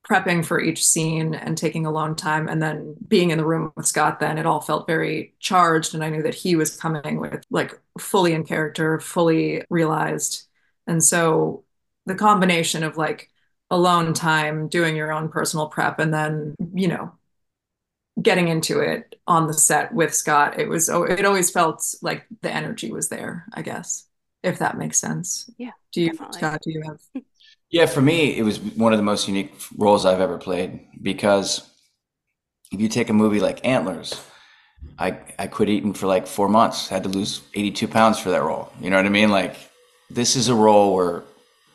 prepping 0.08 0.44
for 0.44 0.60
each 0.60 0.86
scene 0.86 1.34
and 1.34 1.58
taking 1.58 1.84
a 1.84 1.90
alone 1.90 2.14
time 2.14 2.48
and 2.48 2.62
then 2.62 2.94
being 3.08 3.30
in 3.30 3.38
the 3.38 3.44
room 3.44 3.72
with 3.74 3.86
Scott 3.86 4.20
then 4.20 4.38
it 4.38 4.46
all 4.46 4.60
felt 4.60 4.86
very 4.86 5.34
charged 5.40 5.94
and 5.94 6.04
I 6.04 6.10
knew 6.10 6.22
that 6.22 6.34
he 6.34 6.54
was 6.54 6.76
coming 6.76 7.18
with 7.18 7.42
like 7.50 7.78
fully 7.98 8.32
in 8.32 8.44
character, 8.44 9.00
fully 9.00 9.64
realized. 9.68 10.46
And 10.86 11.02
so 11.02 11.64
the 12.04 12.14
combination 12.14 12.84
of 12.84 12.96
like 12.96 13.30
alone 13.68 14.14
time, 14.14 14.68
doing 14.68 14.94
your 14.94 15.12
own 15.12 15.28
personal 15.28 15.66
prep 15.66 15.98
and 15.98 16.14
then, 16.14 16.54
you 16.74 16.86
know, 16.86 17.12
getting 18.22 18.48
into 18.48 18.80
it 18.80 19.16
on 19.26 19.48
the 19.48 19.54
set 19.54 19.92
with 19.92 20.14
Scott, 20.14 20.58
it 20.58 20.68
was 20.68 20.88
oh, 20.88 21.02
it 21.02 21.24
always 21.24 21.50
felt 21.50 21.84
like 22.00 22.24
the 22.42 22.50
energy 22.50 22.92
was 22.92 23.08
there, 23.08 23.44
I 23.52 23.62
guess, 23.62 24.06
if 24.46 24.58
that 24.60 24.78
makes 24.78 24.98
sense. 24.98 25.50
Yeah. 25.58 25.72
Do 25.92 26.00
you 26.00 26.10
definitely. 26.10 26.38
Scott, 26.38 26.60
do 26.62 26.70
you 26.70 26.82
have 26.86 27.00
Yeah, 27.70 27.86
for 27.86 28.00
me, 28.00 28.38
it 28.38 28.44
was 28.44 28.60
one 28.60 28.92
of 28.92 28.98
the 28.98 29.02
most 29.02 29.26
unique 29.26 29.52
roles 29.76 30.06
I've 30.06 30.20
ever 30.20 30.38
played 30.38 30.86
because 31.02 31.68
if 32.70 32.80
you 32.80 32.88
take 32.88 33.10
a 33.10 33.12
movie 33.12 33.40
like 33.40 33.66
Antlers, 33.66 34.22
I 34.98 35.18
I 35.36 35.48
quit 35.48 35.68
eating 35.68 35.92
for 35.92 36.06
like 36.06 36.28
four 36.28 36.48
months, 36.48 36.88
had 36.88 37.02
to 37.02 37.08
lose 37.08 37.42
82 37.54 37.88
pounds 37.88 38.20
for 38.20 38.30
that 38.30 38.42
role. 38.42 38.72
You 38.80 38.90
know 38.90 38.96
what 38.96 39.06
I 39.06 39.10
mean? 39.10 39.30
Like 39.30 39.56
this 40.08 40.36
is 40.36 40.48
a 40.48 40.54
role 40.54 40.94
where 40.94 41.24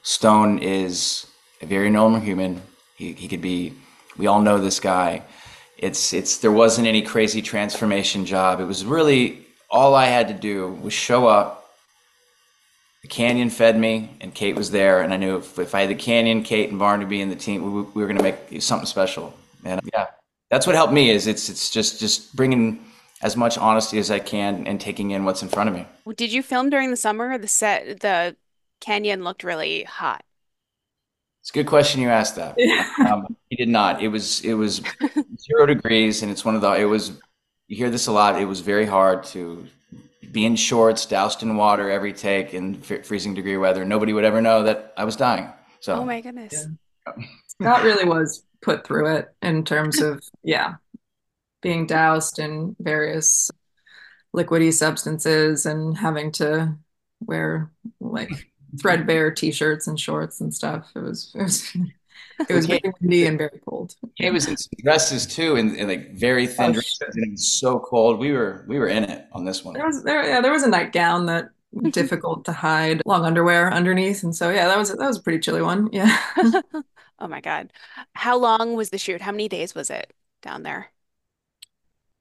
Stone 0.04 0.60
is 0.60 1.28
a 1.62 1.66
very 1.66 1.90
normal 1.90 2.22
human. 2.22 2.62
He 2.96 3.12
he 3.12 3.28
could 3.28 3.42
be. 3.42 3.74
We 4.18 4.28
all 4.28 4.42
know 4.42 4.60
this 4.60 4.80
guy. 4.80 5.24
It's 5.78 6.14
it's 6.14 6.38
there 6.38 6.54
wasn't 6.54 6.88
any 6.88 7.02
crazy 7.02 7.42
transformation 7.42 8.26
job. 8.26 8.62
It 8.62 8.66
was 8.66 8.86
really 8.86 9.46
all 9.70 9.94
I 9.94 10.06
had 10.06 10.28
to 10.30 10.34
do 10.34 10.68
was 10.82 10.94
show 10.94 11.28
up 11.28 11.61
the 13.02 13.08
canyon 13.08 13.50
fed 13.50 13.78
me, 13.78 14.16
and 14.22 14.34
Kate 14.34 14.56
was 14.56 14.72
there, 14.72 15.02
and 15.02 15.14
I 15.14 15.18
knew 15.18 15.38
if, 15.38 15.58
if 15.58 15.74
I 15.74 15.82
had 15.82 15.90
the 15.90 15.96
canyon, 15.96 16.44
Kate, 16.44 16.70
and 16.70 16.78
Barnaby 16.78 17.22
and 17.22 17.32
the 17.32 17.36
team, 17.36 17.64
we, 17.64 17.82
we 17.82 18.02
were 18.02 18.08
going 18.08 18.18
to 18.18 18.24
make 18.24 18.62
something 18.62 18.86
special. 18.86 19.34
And 19.66 19.82
yeah, 19.94 20.08
that's 20.50 20.68
what 20.68 20.76
helped 20.76 20.94
me. 20.94 21.10
Is 21.10 21.28
it's 21.28 21.50
it's 21.50 21.70
just 21.70 22.00
just 22.00 22.36
bringing 22.36 22.86
as 23.22 23.36
much 23.36 23.58
honesty 23.58 23.98
as 24.00 24.12
I 24.12 24.20
can 24.20 24.68
and 24.68 24.80
taking 24.80 25.12
in 25.12 25.26
what's 25.26 25.42
in 25.42 25.50
front 25.50 25.70
of 25.70 25.76
me. 25.76 25.86
Did 26.16 26.32
you 26.32 26.44
film 26.44 26.70
during 26.70 26.92
the 26.92 26.98
summer? 26.98 27.38
The 27.38 27.48
set, 27.48 28.00
the 28.02 28.36
canyon 28.80 29.24
looked 29.24 29.44
really 29.44 29.84
hot. 29.84 30.24
It's 31.42 31.50
a 31.50 31.54
good 31.54 31.68
question 31.68 32.02
you 32.02 32.10
asked 32.10 32.36
that. 32.36 32.58
Um, 33.02 33.36
he 33.50 33.56
did 33.56 33.70
not. 33.70 34.02
It 34.04 34.10
was 34.10 34.42
it 34.46 34.54
was 34.54 34.82
zero 35.40 35.66
degrees, 35.66 36.22
and 36.22 36.32
it's 36.32 36.46
one 36.46 36.56
of 36.56 36.62
the. 36.62 36.72
It 36.74 36.86
was 36.86 37.14
you 37.68 37.76
hear 37.76 37.90
this 37.90 38.08
a 38.08 38.12
lot. 38.12 38.40
It 38.40 38.46
was 38.46 38.60
very 38.60 38.86
hard 38.86 39.24
to 39.26 39.68
be 40.32 40.46
in 40.46 40.56
shorts, 40.56 41.06
doused 41.06 41.44
in 41.44 41.56
water 41.58 41.90
every 41.90 42.14
take 42.14 42.54
in 42.54 42.82
freezing 42.82 43.34
degree 43.34 43.58
weather. 43.58 43.86
Nobody 43.86 44.14
would 44.14 44.24
ever 44.24 44.42
know 44.42 44.64
that 44.64 44.94
I 44.98 45.04
was 45.04 45.16
dying. 45.16 45.50
So, 45.80 45.96
oh 45.96 46.06
my 46.06 46.22
goodness, 46.22 46.68
yeah. 47.08 47.26
Scott 47.48 47.84
really 47.84 48.06
was 48.06 48.44
put 48.62 48.86
through 48.86 49.16
it 49.16 49.30
in 49.42 49.66
terms 49.66 50.02
of 50.02 50.24
yeah, 50.44 50.76
being 51.62 51.86
doused 51.86 52.40
in 52.40 52.76
various 52.80 53.52
liquidy 54.36 54.74
substances 54.74 55.66
and 55.66 55.98
having 55.98 56.32
to 56.32 56.76
wear 57.20 57.72
like 58.00 58.32
threadbare 58.80 59.32
t-shirts 59.32 59.88
and 59.88 60.00
shorts 60.00 60.42
and 60.42 60.54
stuff. 60.54 60.92
It 60.96 61.00
was 61.00 61.32
it 61.36 61.44
was 61.44 61.78
it 62.50 62.54
was 62.54 62.66
very 62.66 62.82
windy 63.00 63.26
and 63.26 63.38
very 63.38 63.60
cold. 63.68 63.96
It 64.18 64.32
was 64.32 64.48
in 64.48 64.56
dresses 64.84 65.26
too, 65.26 65.56
and, 65.56 65.76
and 65.78 65.88
like 65.88 66.14
very 66.14 66.48
thin 66.48 66.72
oh, 66.72 66.74
dresses, 66.74 67.00
and 67.02 67.26
it 67.26 67.32
was 67.32 67.48
so 67.48 67.80
cold. 67.80 68.20
We 68.20 68.32
were 68.32 68.66
we 68.68 68.80
were 68.80 68.88
in 68.88 69.04
it 69.04 69.28
on 69.32 69.46
this 69.46 69.64
one. 69.64 69.74
There 69.74 69.86
was 69.86 70.04
there 70.04 70.24
yeah 70.26 70.42
there 70.42 70.52
was 70.52 70.64
a 70.64 70.70
nightgown 70.70 71.26
that 71.28 71.50
difficult 71.92 72.46
to 72.46 72.52
hide, 72.52 73.02
long 73.06 73.26
underwear 73.26 73.74
underneath, 73.74 74.24
and 74.24 74.36
so 74.36 74.50
yeah 74.50 74.68
that 74.68 74.78
was 74.78 74.90
that 74.90 75.08
was 75.08 75.18
a 75.18 75.22
pretty 75.22 75.40
chilly 75.40 75.62
one. 75.62 75.90
Yeah. 75.92 76.18
oh 77.20 77.28
my 77.28 77.42
god, 77.42 77.72
how 78.14 78.38
long 78.38 78.76
was 78.76 78.90
the 78.90 78.98
shoot? 78.98 79.22
How 79.22 79.32
many 79.32 79.48
days 79.48 79.74
was 79.76 79.90
it 79.90 80.12
down 80.42 80.64
there? 80.64 80.92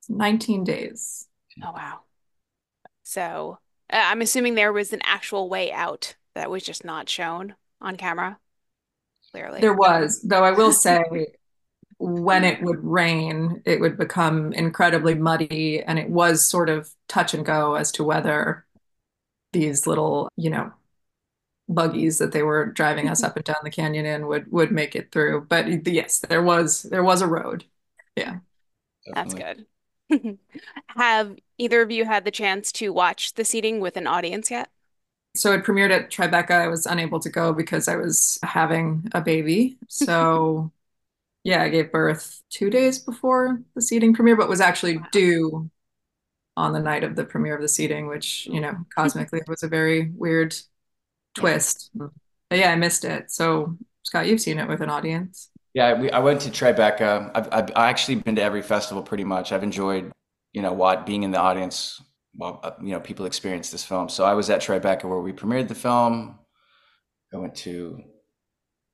Nineteen 0.08 0.64
days. 0.64 1.26
Oh 1.62 1.72
wow. 1.72 2.00
So 3.02 3.58
uh, 3.92 4.02
I'm 4.04 4.22
assuming 4.22 4.54
there 4.54 4.72
was 4.72 4.92
an 4.92 5.00
actual 5.02 5.48
way 5.48 5.72
out 5.72 6.14
that 6.34 6.50
was 6.50 6.62
just 6.62 6.84
not 6.84 7.08
shown 7.08 7.54
on 7.80 7.96
camera 7.96 8.38
clearly. 9.32 9.60
There 9.60 9.74
was, 9.74 10.22
though 10.22 10.44
I 10.44 10.52
will 10.52 10.72
say 10.72 11.02
when 11.98 12.44
it 12.44 12.62
would 12.62 12.82
rain, 12.82 13.62
it 13.66 13.80
would 13.80 13.98
become 13.98 14.52
incredibly 14.52 15.14
muddy 15.14 15.82
and 15.82 15.98
it 15.98 16.08
was 16.08 16.48
sort 16.48 16.68
of 16.68 16.90
touch 17.08 17.34
and 17.34 17.44
go 17.44 17.74
as 17.74 17.92
to 17.92 18.04
whether 18.04 18.66
these 19.52 19.86
little, 19.86 20.28
you 20.36 20.48
know, 20.50 20.72
buggies 21.68 22.18
that 22.18 22.32
they 22.32 22.42
were 22.42 22.66
driving 22.66 23.08
us 23.08 23.22
up 23.22 23.36
and 23.36 23.44
down 23.44 23.56
the 23.62 23.70
canyon 23.70 24.06
in 24.06 24.26
would 24.26 24.50
would 24.50 24.72
make 24.72 24.96
it 24.96 25.12
through. 25.12 25.46
But 25.48 25.86
yes, 25.86 26.18
there 26.20 26.42
was 26.42 26.82
there 26.84 27.04
was 27.04 27.22
a 27.22 27.26
road. 27.26 27.64
Yeah. 28.16 28.38
That's 29.14 29.34
good. 29.34 29.66
Have 30.96 31.36
either 31.58 31.82
of 31.82 31.90
you 31.90 32.04
had 32.04 32.24
the 32.24 32.30
chance 32.30 32.72
to 32.72 32.92
watch 32.92 33.34
the 33.34 33.44
seeding 33.44 33.80
with 33.80 33.96
an 33.96 34.06
audience 34.06 34.50
yet? 34.50 34.70
So 35.34 35.52
it 35.52 35.64
premiered 35.64 35.90
at 35.90 36.10
Tribeca. 36.10 36.50
I 36.50 36.68
was 36.68 36.86
unable 36.86 37.20
to 37.20 37.28
go 37.28 37.52
because 37.52 37.86
I 37.88 37.96
was 37.96 38.38
having 38.42 39.08
a 39.12 39.20
baby. 39.20 39.78
So 39.88 40.72
yeah, 41.44 41.62
I 41.62 41.68
gave 41.68 41.92
birth 41.92 42.42
two 42.50 42.70
days 42.70 42.98
before 42.98 43.60
the 43.74 43.82
seeding 43.82 44.14
premiere, 44.14 44.36
but 44.36 44.48
was 44.48 44.60
actually 44.60 45.00
due 45.12 45.70
on 46.56 46.72
the 46.72 46.80
night 46.80 47.04
of 47.04 47.16
the 47.16 47.24
premiere 47.24 47.54
of 47.54 47.62
the 47.62 47.68
seeding, 47.68 48.06
which, 48.06 48.46
you 48.46 48.60
know, 48.60 48.76
cosmically 48.94 49.40
was 49.46 49.62
a 49.62 49.68
very 49.68 50.10
weird 50.10 50.54
twist. 51.34 51.90
Mm-hmm. 51.96 52.08
But 52.48 52.58
yeah, 52.58 52.72
I 52.72 52.76
missed 52.76 53.04
it. 53.04 53.30
So 53.30 53.76
Scott, 54.02 54.26
you've 54.26 54.40
seen 54.40 54.58
it 54.58 54.68
with 54.68 54.80
an 54.80 54.90
audience. 54.90 55.50
Yeah, 55.72 55.94
we, 55.94 56.10
I 56.10 56.18
went 56.18 56.40
to 56.42 56.50
Tribeca. 56.50 57.30
I've, 57.34 57.48
I've 57.52 57.70
actually 57.76 58.16
been 58.16 58.34
to 58.36 58.42
every 58.42 58.62
festival 58.62 59.04
pretty 59.04 59.22
much. 59.22 59.52
I've 59.52 59.62
enjoyed, 59.62 60.10
you 60.52 60.62
know, 60.62 60.72
what 60.72 61.06
being 61.06 61.22
in 61.22 61.30
the 61.30 61.38
audience 61.38 62.02
well, 62.40 62.60
uh, 62.62 62.72
you 62.80 62.90
know, 62.92 63.00
people 63.00 63.26
experience 63.26 63.70
this 63.70 63.84
film. 63.84 64.08
So 64.08 64.24
I 64.24 64.34
was 64.34 64.50
at 64.50 64.62
Tribeca 64.62 65.04
where 65.04 65.20
we 65.20 65.32
premiered 65.32 65.68
the 65.68 65.74
film. 65.74 66.38
I 67.32 67.36
went 67.36 67.54
to 67.56 68.02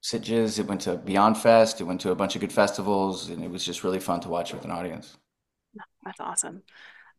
Sitges, 0.03 0.59
it 0.59 0.67
went 0.67 0.83
to 0.83 0.97
Beyond 0.97 1.39
Fest, 1.39 1.81
it 1.81 1.85
went 1.85 2.01
to 2.03 2.11
a 2.11 2.15
bunch 2.15 2.35
of 2.35 2.41
good 2.41 2.53
festivals, 2.53 3.29
and 3.29 3.43
it 3.45 3.51
was 3.51 3.65
just 3.65 3.85
really 3.85 4.01
fun 4.01 4.21
to 4.21 4.29
watch 4.29 4.53
with 4.53 4.65
an 4.65 4.71
audience. 4.71 5.17
That's 6.05 6.21
awesome. 6.21 6.63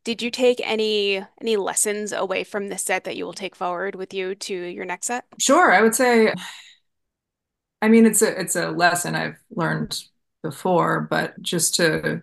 Did 0.04 0.22
you 0.22 0.30
take 0.30 0.60
any 0.64 1.24
any 1.40 1.56
lessons 1.56 2.12
away 2.12 2.44
from 2.44 2.68
this 2.68 2.84
set 2.84 3.04
that 3.04 3.16
you 3.16 3.24
will 3.24 3.32
take 3.34 3.56
forward 3.56 3.94
with 3.94 4.14
you 4.14 4.34
to 4.34 4.54
your 4.54 4.84
next 4.84 5.06
set? 5.06 5.26
Sure, 5.38 5.72
I 5.72 5.82
would 5.82 5.94
say 5.94 6.32
I 7.82 7.88
mean 7.88 8.06
it's 8.06 8.22
a 8.22 8.40
it's 8.40 8.56
a 8.56 8.70
lesson 8.70 9.14
I've 9.14 9.38
learned 9.50 9.98
before, 10.42 11.00
but 11.00 11.40
just 11.42 11.74
to 11.76 12.22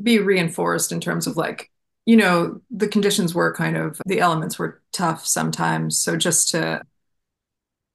be 0.00 0.18
reinforced 0.18 0.92
in 0.92 1.00
terms 1.00 1.26
of 1.26 1.36
like 1.36 1.70
you 2.06 2.16
know, 2.16 2.60
the 2.70 2.88
conditions 2.88 3.34
were 3.34 3.54
kind 3.54 3.76
of, 3.76 4.00
the 4.06 4.20
elements 4.20 4.58
were 4.58 4.82
tough 4.92 5.26
sometimes. 5.26 5.98
So 5.98 6.16
just 6.16 6.50
to, 6.50 6.82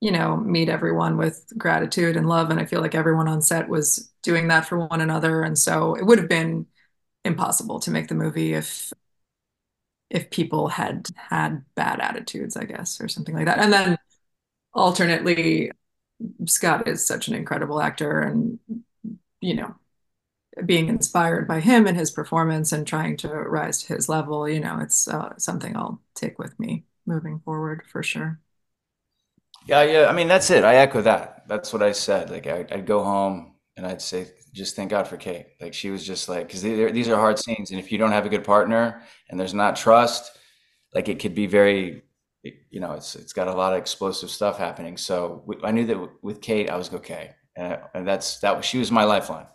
you 0.02 0.12
know, 0.12 0.38
meet 0.38 0.70
everyone 0.70 1.18
with 1.18 1.46
gratitude 1.58 2.16
and 2.16 2.28
love. 2.28 2.50
And 2.50 2.60
I 2.60 2.66
feel 2.66 2.82
like 2.82 2.96
everyone 2.96 3.28
on 3.28 3.42
set 3.42 3.70
was 3.70 4.12
doing 4.24 4.48
that 4.48 4.66
for 4.66 4.80
one 4.88 5.02
another. 5.02 5.44
And 5.44 5.58
so 5.58 5.96
it 5.96 6.06
would 6.06 6.18
have 6.18 6.30
been 6.30 6.66
impossible 7.26 7.80
to 7.82 7.92
make 7.92 8.08
the 8.08 8.16
movie 8.16 8.54
if 8.54 8.94
if 10.10 10.32
people 10.32 10.70
had 10.70 11.08
had 11.16 11.64
bad 11.76 12.00
attitudes, 12.00 12.58
I 12.58 12.64
guess, 12.64 13.00
or 13.00 13.08
something 13.08 13.36
like 13.36 13.46
that. 13.46 13.60
And 13.60 13.72
then 13.72 13.98
alternately, 14.74 15.72
Scott 16.46 16.88
is 16.88 17.06
such 17.06 17.28
an 17.28 17.36
incredible 17.36 17.82
actor 17.82 18.20
and 18.20 18.60
you 19.42 19.54
know 19.56 19.76
being 20.66 20.90
inspired 20.90 21.48
by 21.48 21.60
him 21.60 21.88
and 21.88 21.98
his 21.98 22.12
performance 22.12 22.72
and 22.72 22.86
trying 22.86 23.18
to 23.18 23.30
rise 23.30 23.84
to 23.84 23.94
his 23.94 24.10
level, 24.10 24.48
you 24.50 24.60
know, 24.60 24.80
it's 24.82 25.08
uh, 25.08 25.38
something 25.38 25.76
I'll 25.76 26.02
take 26.16 26.40
with 26.40 26.60
me 26.60 26.86
moving 27.06 27.40
forward 27.40 27.84
for 27.92 28.04
sure. 28.04 28.40
Yeah, 29.66 29.84
yeah. 29.84 30.08
I 30.08 30.14
mean, 30.14 30.28
that's 30.28 30.50
it. 30.50 30.64
I 30.64 30.76
echo 30.78 31.02
that. 31.02 31.48
That's 31.48 31.72
what 31.72 31.84
I 31.84 31.92
said. 31.92 32.30
Like, 32.30 32.48
I'd, 32.48 32.72
I'd 32.72 32.86
go 32.86 33.04
home 33.04 33.54
and 33.78 33.86
I'd 33.86 34.02
say, 34.02 34.28
just 34.52 34.76
thank 34.76 34.90
God 34.90 35.08
for 35.08 35.18
Kate. 35.18 35.48
Like, 35.62 35.74
she 35.74 35.92
was 35.92 36.06
just 36.06 36.28
like, 36.28 36.48
because 36.48 36.64
these 36.64 37.08
are 37.08 37.16
hard 37.16 37.38
scenes, 37.38 37.70
and 37.72 37.80
if 37.80 37.92
you 37.92 37.98
don't 37.98 38.12
have 38.12 38.26
a 38.26 38.30
good 38.30 38.44
partner 38.44 39.04
and 39.30 39.40
there's 39.40 39.54
not 39.54 39.76
trust, 39.76 40.38
like, 40.94 41.08
it 41.08 41.20
could 41.20 41.36
be 41.36 41.46
very, 41.46 42.02
you 42.44 42.80
know, 42.80 42.94
it's 42.94 43.16
it's 43.16 43.34
got 43.34 43.48
a 43.48 43.54
lot 43.54 43.74
of 43.74 43.80
explosive 43.80 44.32
stuff 44.32 44.58
happening. 44.58 44.98
So 44.98 45.44
I 45.64 45.72
knew 45.72 45.86
that 45.86 46.10
with 46.24 46.42
Kate, 46.42 46.70
I 46.70 46.78
was 46.78 46.92
okay, 46.92 47.36
and, 47.56 47.80
and 47.94 48.08
that's 48.08 48.40
that. 48.40 48.66
She 48.66 48.80
was 48.80 48.92
my 48.92 49.04
lifeline. 49.04 49.46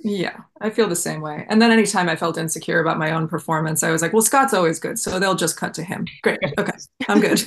Yeah, 0.00 0.38
I 0.60 0.70
feel 0.70 0.88
the 0.88 0.96
same 0.96 1.20
way. 1.20 1.46
And 1.48 1.60
then 1.60 1.70
anytime 1.70 2.08
I 2.08 2.16
felt 2.16 2.38
insecure 2.38 2.80
about 2.80 2.98
my 2.98 3.12
own 3.12 3.28
performance, 3.28 3.82
I 3.82 3.90
was 3.90 4.02
like, 4.02 4.12
well, 4.12 4.22
Scott's 4.22 4.54
always 4.54 4.78
good. 4.78 4.98
So 4.98 5.18
they'll 5.18 5.34
just 5.34 5.56
cut 5.56 5.74
to 5.74 5.84
him. 5.84 6.06
Great. 6.22 6.40
Okay. 6.58 6.72
I'm 7.08 7.20
good. 7.20 7.42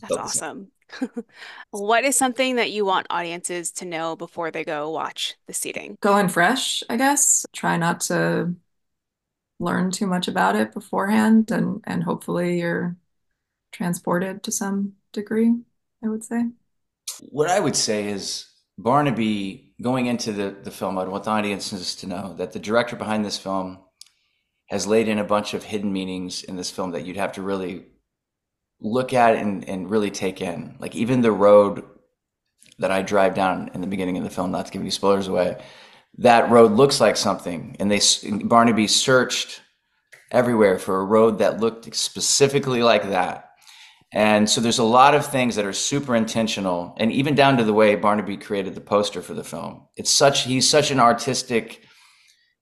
That's 0.00 0.16
awesome. 0.16 0.70
what 1.70 2.04
is 2.04 2.16
something 2.16 2.56
that 2.56 2.70
you 2.70 2.84
want 2.84 3.06
audiences 3.10 3.72
to 3.72 3.84
know 3.84 4.16
before 4.16 4.50
they 4.50 4.64
go 4.64 4.90
watch 4.90 5.36
the 5.46 5.54
seeding? 5.54 5.96
Going 6.00 6.28
fresh, 6.28 6.82
I 6.88 6.96
guess. 6.96 7.44
Try 7.52 7.76
not 7.76 8.00
to 8.02 8.54
learn 9.58 9.90
too 9.90 10.06
much 10.06 10.28
about 10.28 10.54
it 10.54 10.72
beforehand 10.72 11.50
and 11.50 11.80
and 11.84 12.02
hopefully 12.04 12.60
you're 12.60 12.96
transported 13.72 14.42
to 14.42 14.52
some 14.52 14.92
degree, 15.12 15.54
I 16.04 16.08
would 16.08 16.24
say. 16.24 16.46
What 17.30 17.50
I 17.50 17.60
would 17.60 17.76
say 17.76 18.08
is 18.08 18.46
Barnaby, 18.78 19.74
going 19.82 20.06
into 20.06 20.32
the, 20.32 20.56
the 20.62 20.70
film, 20.70 20.98
I'd 20.98 21.08
want 21.08 21.24
the 21.24 21.30
audiences 21.30 21.94
to 21.96 22.06
know 22.06 22.34
that 22.34 22.52
the 22.52 22.58
director 22.58 22.96
behind 22.96 23.24
this 23.24 23.38
film 23.38 23.78
has 24.66 24.86
laid 24.86 25.08
in 25.08 25.18
a 25.18 25.24
bunch 25.24 25.54
of 25.54 25.64
hidden 25.64 25.92
meanings 25.92 26.42
in 26.42 26.56
this 26.56 26.70
film 26.70 26.90
that 26.90 27.06
you'd 27.06 27.16
have 27.16 27.32
to 27.32 27.42
really 27.42 27.86
look 28.80 29.12
at 29.12 29.36
and, 29.36 29.66
and 29.68 29.90
really 29.90 30.10
take 30.10 30.40
in. 30.40 30.76
Like 30.78 30.94
even 30.94 31.22
the 31.22 31.32
road 31.32 31.84
that 32.78 32.90
I 32.90 33.02
drive 33.02 33.34
down 33.34 33.70
in 33.72 33.80
the 33.80 33.86
beginning 33.86 34.18
of 34.18 34.24
the 34.24 34.30
film, 34.30 34.50
not 34.50 34.66
to 34.66 34.72
give 34.72 34.82
any 34.82 34.90
spoilers 34.90 35.28
away, 35.28 35.62
that 36.18 36.50
road 36.50 36.72
looks 36.72 37.00
like 37.00 37.16
something. 37.16 37.76
And 37.78 37.90
they 37.90 38.00
Barnaby 38.44 38.86
searched 38.86 39.62
everywhere 40.30 40.78
for 40.78 41.00
a 41.00 41.04
road 41.04 41.38
that 41.38 41.60
looked 41.60 41.94
specifically 41.94 42.82
like 42.82 43.08
that. 43.08 43.45
And 44.12 44.48
so 44.48 44.60
there's 44.60 44.78
a 44.78 44.84
lot 44.84 45.14
of 45.14 45.26
things 45.26 45.56
that 45.56 45.64
are 45.64 45.72
super 45.72 46.14
intentional, 46.14 46.94
and 46.98 47.12
even 47.12 47.34
down 47.34 47.56
to 47.56 47.64
the 47.64 47.72
way 47.72 47.96
Barnaby 47.96 48.36
created 48.36 48.74
the 48.74 48.80
poster 48.80 49.20
for 49.20 49.34
the 49.34 49.44
film. 49.44 49.88
It's 49.96 50.10
such 50.10 50.44
he's 50.44 50.68
such 50.68 50.90
an 50.90 51.00
artistic 51.00 51.82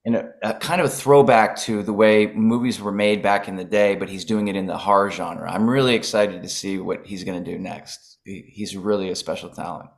and 0.05 0.15
a, 0.15 0.29
a, 0.43 0.53
kind 0.53 0.79
of 0.79 0.87
a 0.87 0.89
throwback 0.89 1.57
to 1.57 1.81
the 1.81 1.93
way 1.93 2.27
movies 2.27 2.79
were 2.79 2.91
made 2.91 3.23
back 3.23 3.47
in 3.47 3.55
the 3.55 3.63
day, 3.63 3.95
but 3.95 4.07
he's 4.07 4.23
doing 4.23 4.47
it 4.47 4.55
in 4.55 4.67
the 4.67 4.77
horror 4.77 5.09
genre. 5.09 5.51
I'm 5.51 5.69
really 5.69 5.95
excited 5.95 6.43
to 6.43 6.49
see 6.49 6.77
what 6.77 7.05
he's 7.05 7.23
going 7.23 7.43
to 7.43 7.51
do 7.51 7.57
next. 7.57 8.19
He, 8.23 8.45
he's 8.47 8.77
really 8.77 9.09
a 9.09 9.15
special 9.15 9.49
talent. 9.49 9.89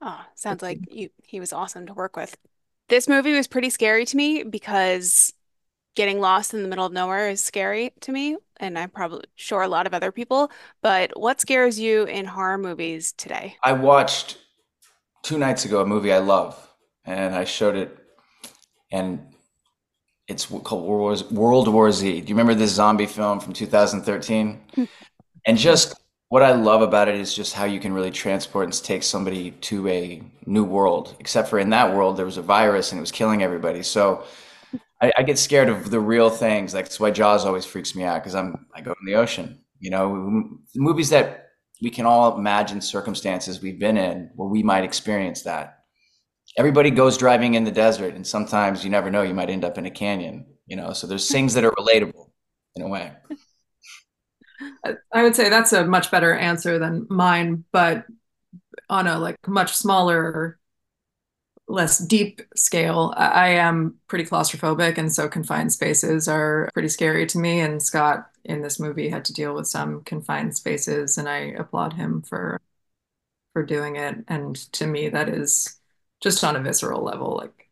Oh, 0.00 0.20
sounds 0.36 0.62
like 0.62 0.78
you, 0.90 1.08
he 1.24 1.40
was 1.40 1.52
awesome 1.52 1.86
to 1.86 1.94
work 1.94 2.16
with. 2.16 2.36
This 2.88 3.08
movie 3.08 3.34
was 3.34 3.48
pretty 3.48 3.70
scary 3.70 4.04
to 4.04 4.16
me 4.16 4.44
because 4.44 5.32
getting 5.96 6.20
lost 6.20 6.54
in 6.54 6.62
the 6.62 6.68
middle 6.68 6.86
of 6.86 6.92
nowhere 6.92 7.28
is 7.28 7.42
scary 7.42 7.92
to 8.02 8.12
me, 8.12 8.36
and 8.60 8.78
I'm 8.78 8.90
probably 8.90 9.24
sure 9.34 9.62
a 9.62 9.68
lot 9.68 9.86
of 9.86 9.94
other 9.94 10.12
people. 10.12 10.50
But 10.82 11.18
what 11.18 11.40
scares 11.40 11.78
you 11.78 12.04
in 12.04 12.24
horror 12.24 12.58
movies 12.58 13.12
today? 13.12 13.56
I 13.62 13.72
watched 13.72 14.38
two 15.22 15.38
nights 15.38 15.64
ago 15.64 15.80
a 15.80 15.86
movie 15.86 16.12
I 16.12 16.18
love, 16.18 16.56
and 17.04 17.34
I 17.34 17.44
showed 17.44 17.76
it, 17.76 17.96
and 18.92 19.20
it's 20.28 20.46
called 20.46 20.86
World 21.30 21.68
War 21.68 21.92
Z. 21.92 22.20
Do 22.20 22.28
you 22.28 22.34
remember 22.34 22.54
this 22.54 22.72
zombie 22.72 23.06
film 23.06 23.40
from 23.40 23.52
2013? 23.52 24.60
Hmm. 24.74 24.84
and 25.46 25.56
just 25.56 25.94
what 26.28 26.42
I 26.42 26.52
love 26.52 26.82
about 26.82 27.08
it 27.08 27.14
is 27.14 27.34
just 27.34 27.54
how 27.54 27.64
you 27.64 27.78
can 27.78 27.92
really 27.92 28.10
transport 28.10 28.64
and 28.64 28.82
take 28.82 29.04
somebody 29.04 29.52
to 29.52 29.86
a 29.88 30.22
new 30.44 30.64
world. 30.64 31.14
Except 31.20 31.48
for 31.48 31.58
in 31.58 31.70
that 31.70 31.94
world, 31.94 32.16
there 32.16 32.26
was 32.26 32.36
a 32.36 32.42
virus 32.42 32.90
and 32.90 32.98
it 32.98 33.00
was 33.00 33.12
killing 33.12 33.42
everybody. 33.42 33.82
So 33.82 34.24
I, 35.00 35.12
I, 35.18 35.22
get 35.22 35.38
scared 35.38 35.68
of 35.68 35.90
the 35.90 36.00
real 36.00 36.30
things. 36.30 36.74
Like 36.74 36.86
that's 36.86 37.00
why 37.00 37.10
Jaws 37.10 37.44
always 37.44 37.64
freaks 37.64 37.94
me 37.94 38.04
out 38.04 38.22
because 38.22 38.34
I'm 38.34 38.66
I 38.74 38.80
go 38.80 38.92
in 38.92 39.06
the 39.06 39.18
ocean. 39.18 39.60
You 39.78 39.90
know, 39.90 40.58
movies 40.74 41.10
that 41.10 41.50
we 41.82 41.90
can 41.90 42.06
all 42.06 42.38
imagine 42.38 42.80
circumstances 42.80 43.60
we've 43.60 43.78
been 43.78 43.98
in 43.98 44.30
where 44.34 44.48
we 44.48 44.62
might 44.62 44.84
experience 44.84 45.42
that. 45.42 45.80
Everybody 46.56 46.90
goes 46.90 47.18
driving 47.18 47.54
in 47.54 47.64
the 47.64 47.70
desert, 47.70 48.14
and 48.14 48.26
sometimes 48.26 48.84
you 48.84 48.90
never 48.90 49.10
know 49.10 49.22
you 49.22 49.34
might 49.34 49.50
end 49.50 49.64
up 49.64 49.76
in 49.76 49.84
a 49.84 49.90
canyon. 49.90 50.46
You 50.66 50.76
know, 50.76 50.92
so 50.92 51.06
there's 51.06 51.30
things 51.30 51.54
that 51.54 51.64
are 51.64 51.72
relatable 51.72 52.30
in 52.74 52.82
a 52.82 52.88
way. 52.88 53.12
I 55.12 55.22
would 55.22 55.36
say 55.36 55.48
that's 55.48 55.72
a 55.72 55.84
much 55.84 56.10
better 56.10 56.34
answer 56.34 56.78
than 56.78 57.06
mine, 57.10 57.64
but 57.72 58.06
on 58.88 59.06
a 59.06 59.18
like 59.18 59.36
much 59.46 59.74
smaller 59.74 60.58
less 61.68 61.98
deep 61.98 62.40
scale, 62.54 63.12
I 63.16 63.48
am 63.48 63.96
pretty 64.08 64.24
claustrophobic, 64.24 64.98
and 64.98 65.12
so 65.12 65.28
confined 65.28 65.72
spaces 65.72 66.28
are 66.28 66.70
pretty 66.72 66.88
scary 66.88 67.26
to 67.26 67.38
me. 67.38 67.60
And 67.60 67.82
Scott 67.82 68.28
in 68.44 68.62
this 68.62 68.78
movie 68.78 69.08
had 69.08 69.24
to 69.26 69.32
deal 69.32 69.54
with 69.54 69.66
some 69.66 70.02
confined 70.04 70.56
spaces, 70.56 71.18
and 71.18 71.28
I 71.28 71.54
applaud 71.58 71.94
him 71.94 72.22
for 72.22 72.60
for 73.52 73.62
doing 73.62 73.96
it. 73.96 74.16
And 74.28 74.54
to 74.72 74.86
me, 74.86 75.08
that 75.08 75.28
is 75.28 75.80
just 76.20 76.44
on 76.44 76.56
a 76.56 76.60
visceral 76.60 77.02
level, 77.02 77.36
like 77.36 77.70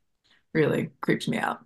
really 0.53 0.91
creeps 1.01 1.29
me 1.29 1.39
out. 1.39 1.65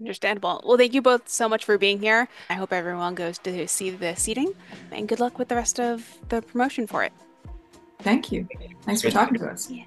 Understandable. 0.00 0.62
Well, 0.66 0.76
thank 0.76 0.94
you 0.94 1.02
both 1.02 1.28
so 1.28 1.48
much 1.48 1.64
for 1.64 1.78
being 1.78 2.00
here. 2.00 2.28
I 2.50 2.54
hope 2.54 2.72
everyone 2.72 3.14
goes 3.14 3.38
to 3.38 3.68
see 3.68 3.90
the 3.90 4.14
seeding, 4.14 4.52
and 4.90 5.08
good 5.08 5.20
luck 5.20 5.38
with 5.38 5.48
the 5.48 5.54
rest 5.54 5.80
of 5.80 6.06
the 6.28 6.42
promotion 6.42 6.86
for 6.86 7.02
it. 7.02 7.12
Thank 8.00 8.32
you. 8.32 8.48
Thanks 8.82 9.00
for 9.02 9.10
talking 9.10 9.38
to 9.38 9.46
us. 9.46 9.70
Yeah. 9.70 9.84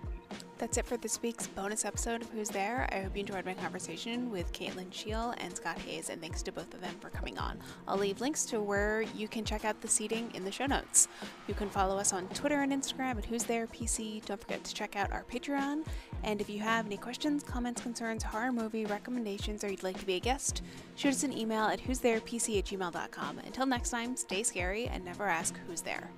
That's 0.58 0.78
it 0.78 0.86
for 0.86 0.96
this 0.96 1.22
week's 1.22 1.48
bonus 1.48 1.84
episode 1.84 2.22
of 2.22 2.30
Who's 2.30 2.48
There. 2.48 2.88
I 2.90 3.02
hope 3.02 3.18
you 3.18 3.20
enjoyed 3.20 3.46
my 3.46 3.54
conversation 3.54 4.32
with 4.32 4.54
Kate 4.54 4.74
Lyn 4.74 4.90
Sheil 4.90 5.34
and 5.40 5.54
Scott 5.54 5.78
Haze, 5.80 6.10
and 6.10 6.22
thanks 6.22 6.42
to 6.44 6.54
both 6.54 6.74
of 6.74 6.80
them 6.80 6.96
for 7.02 7.10
coming 7.10 7.38
on. 7.38 7.60
I'll 7.90 7.98
leave 7.98 8.22
links 8.22 8.46
to 8.46 8.62
where 8.62 9.02
you 9.02 9.28
can 9.28 9.44
check 9.44 9.66
out 9.66 9.82
the 9.82 9.90
seeding 9.90 10.32
in 10.34 10.46
the 10.46 10.52
show 10.54 10.66
notes. 10.66 11.10
You 11.50 11.56
can 11.56 11.70
follow 11.70 11.98
us 11.98 12.14
on 12.14 12.30
Twitter 12.30 12.62
and 12.62 12.72
Instagram 12.72 13.18
at 13.18 13.26
Who's 13.26 13.44
There 13.44 13.68
PC. 13.68 14.24
Don't 14.26 14.40
forget 14.40 14.64
to 14.64 14.74
check 14.74 14.96
out 14.96 15.12
our 15.12 15.26
Patreon. 15.26 15.86
And 16.24 16.40
if 16.40 16.50
you 16.50 16.62
have 16.62 16.86
any 16.86 16.98
questions, 16.98 17.44
comments, 17.44 17.82
concerns, 17.82 18.24
horror 18.24 18.54
movie 18.54 18.86
recommendations, 18.86 19.62
or 19.62 19.70
you'd 19.70 19.84
like 19.84 20.00
to 20.00 20.06
be 20.06 20.16
a 20.16 20.22
guest, 20.22 20.62
shoot 20.96 21.10
us 21.10 21.24
an 21.24 21.38
email 21.38 21.66
at 21.66 21.82
who's 21.82 22.00
there 22.00 22.22
pc 22.22 22.58
at 22.58 22.66
gmail.com. 22.66 23.40
Until 23.40 23.66
next 23.66 23.90
time, 23.90 24.16
stay 24.16 24.42
scary 24.42 24.88
and 24.88 25.04
never 25.04 25.28
ask 25.28 25.60
who's 25.68 25.82
there. 25.82 26.12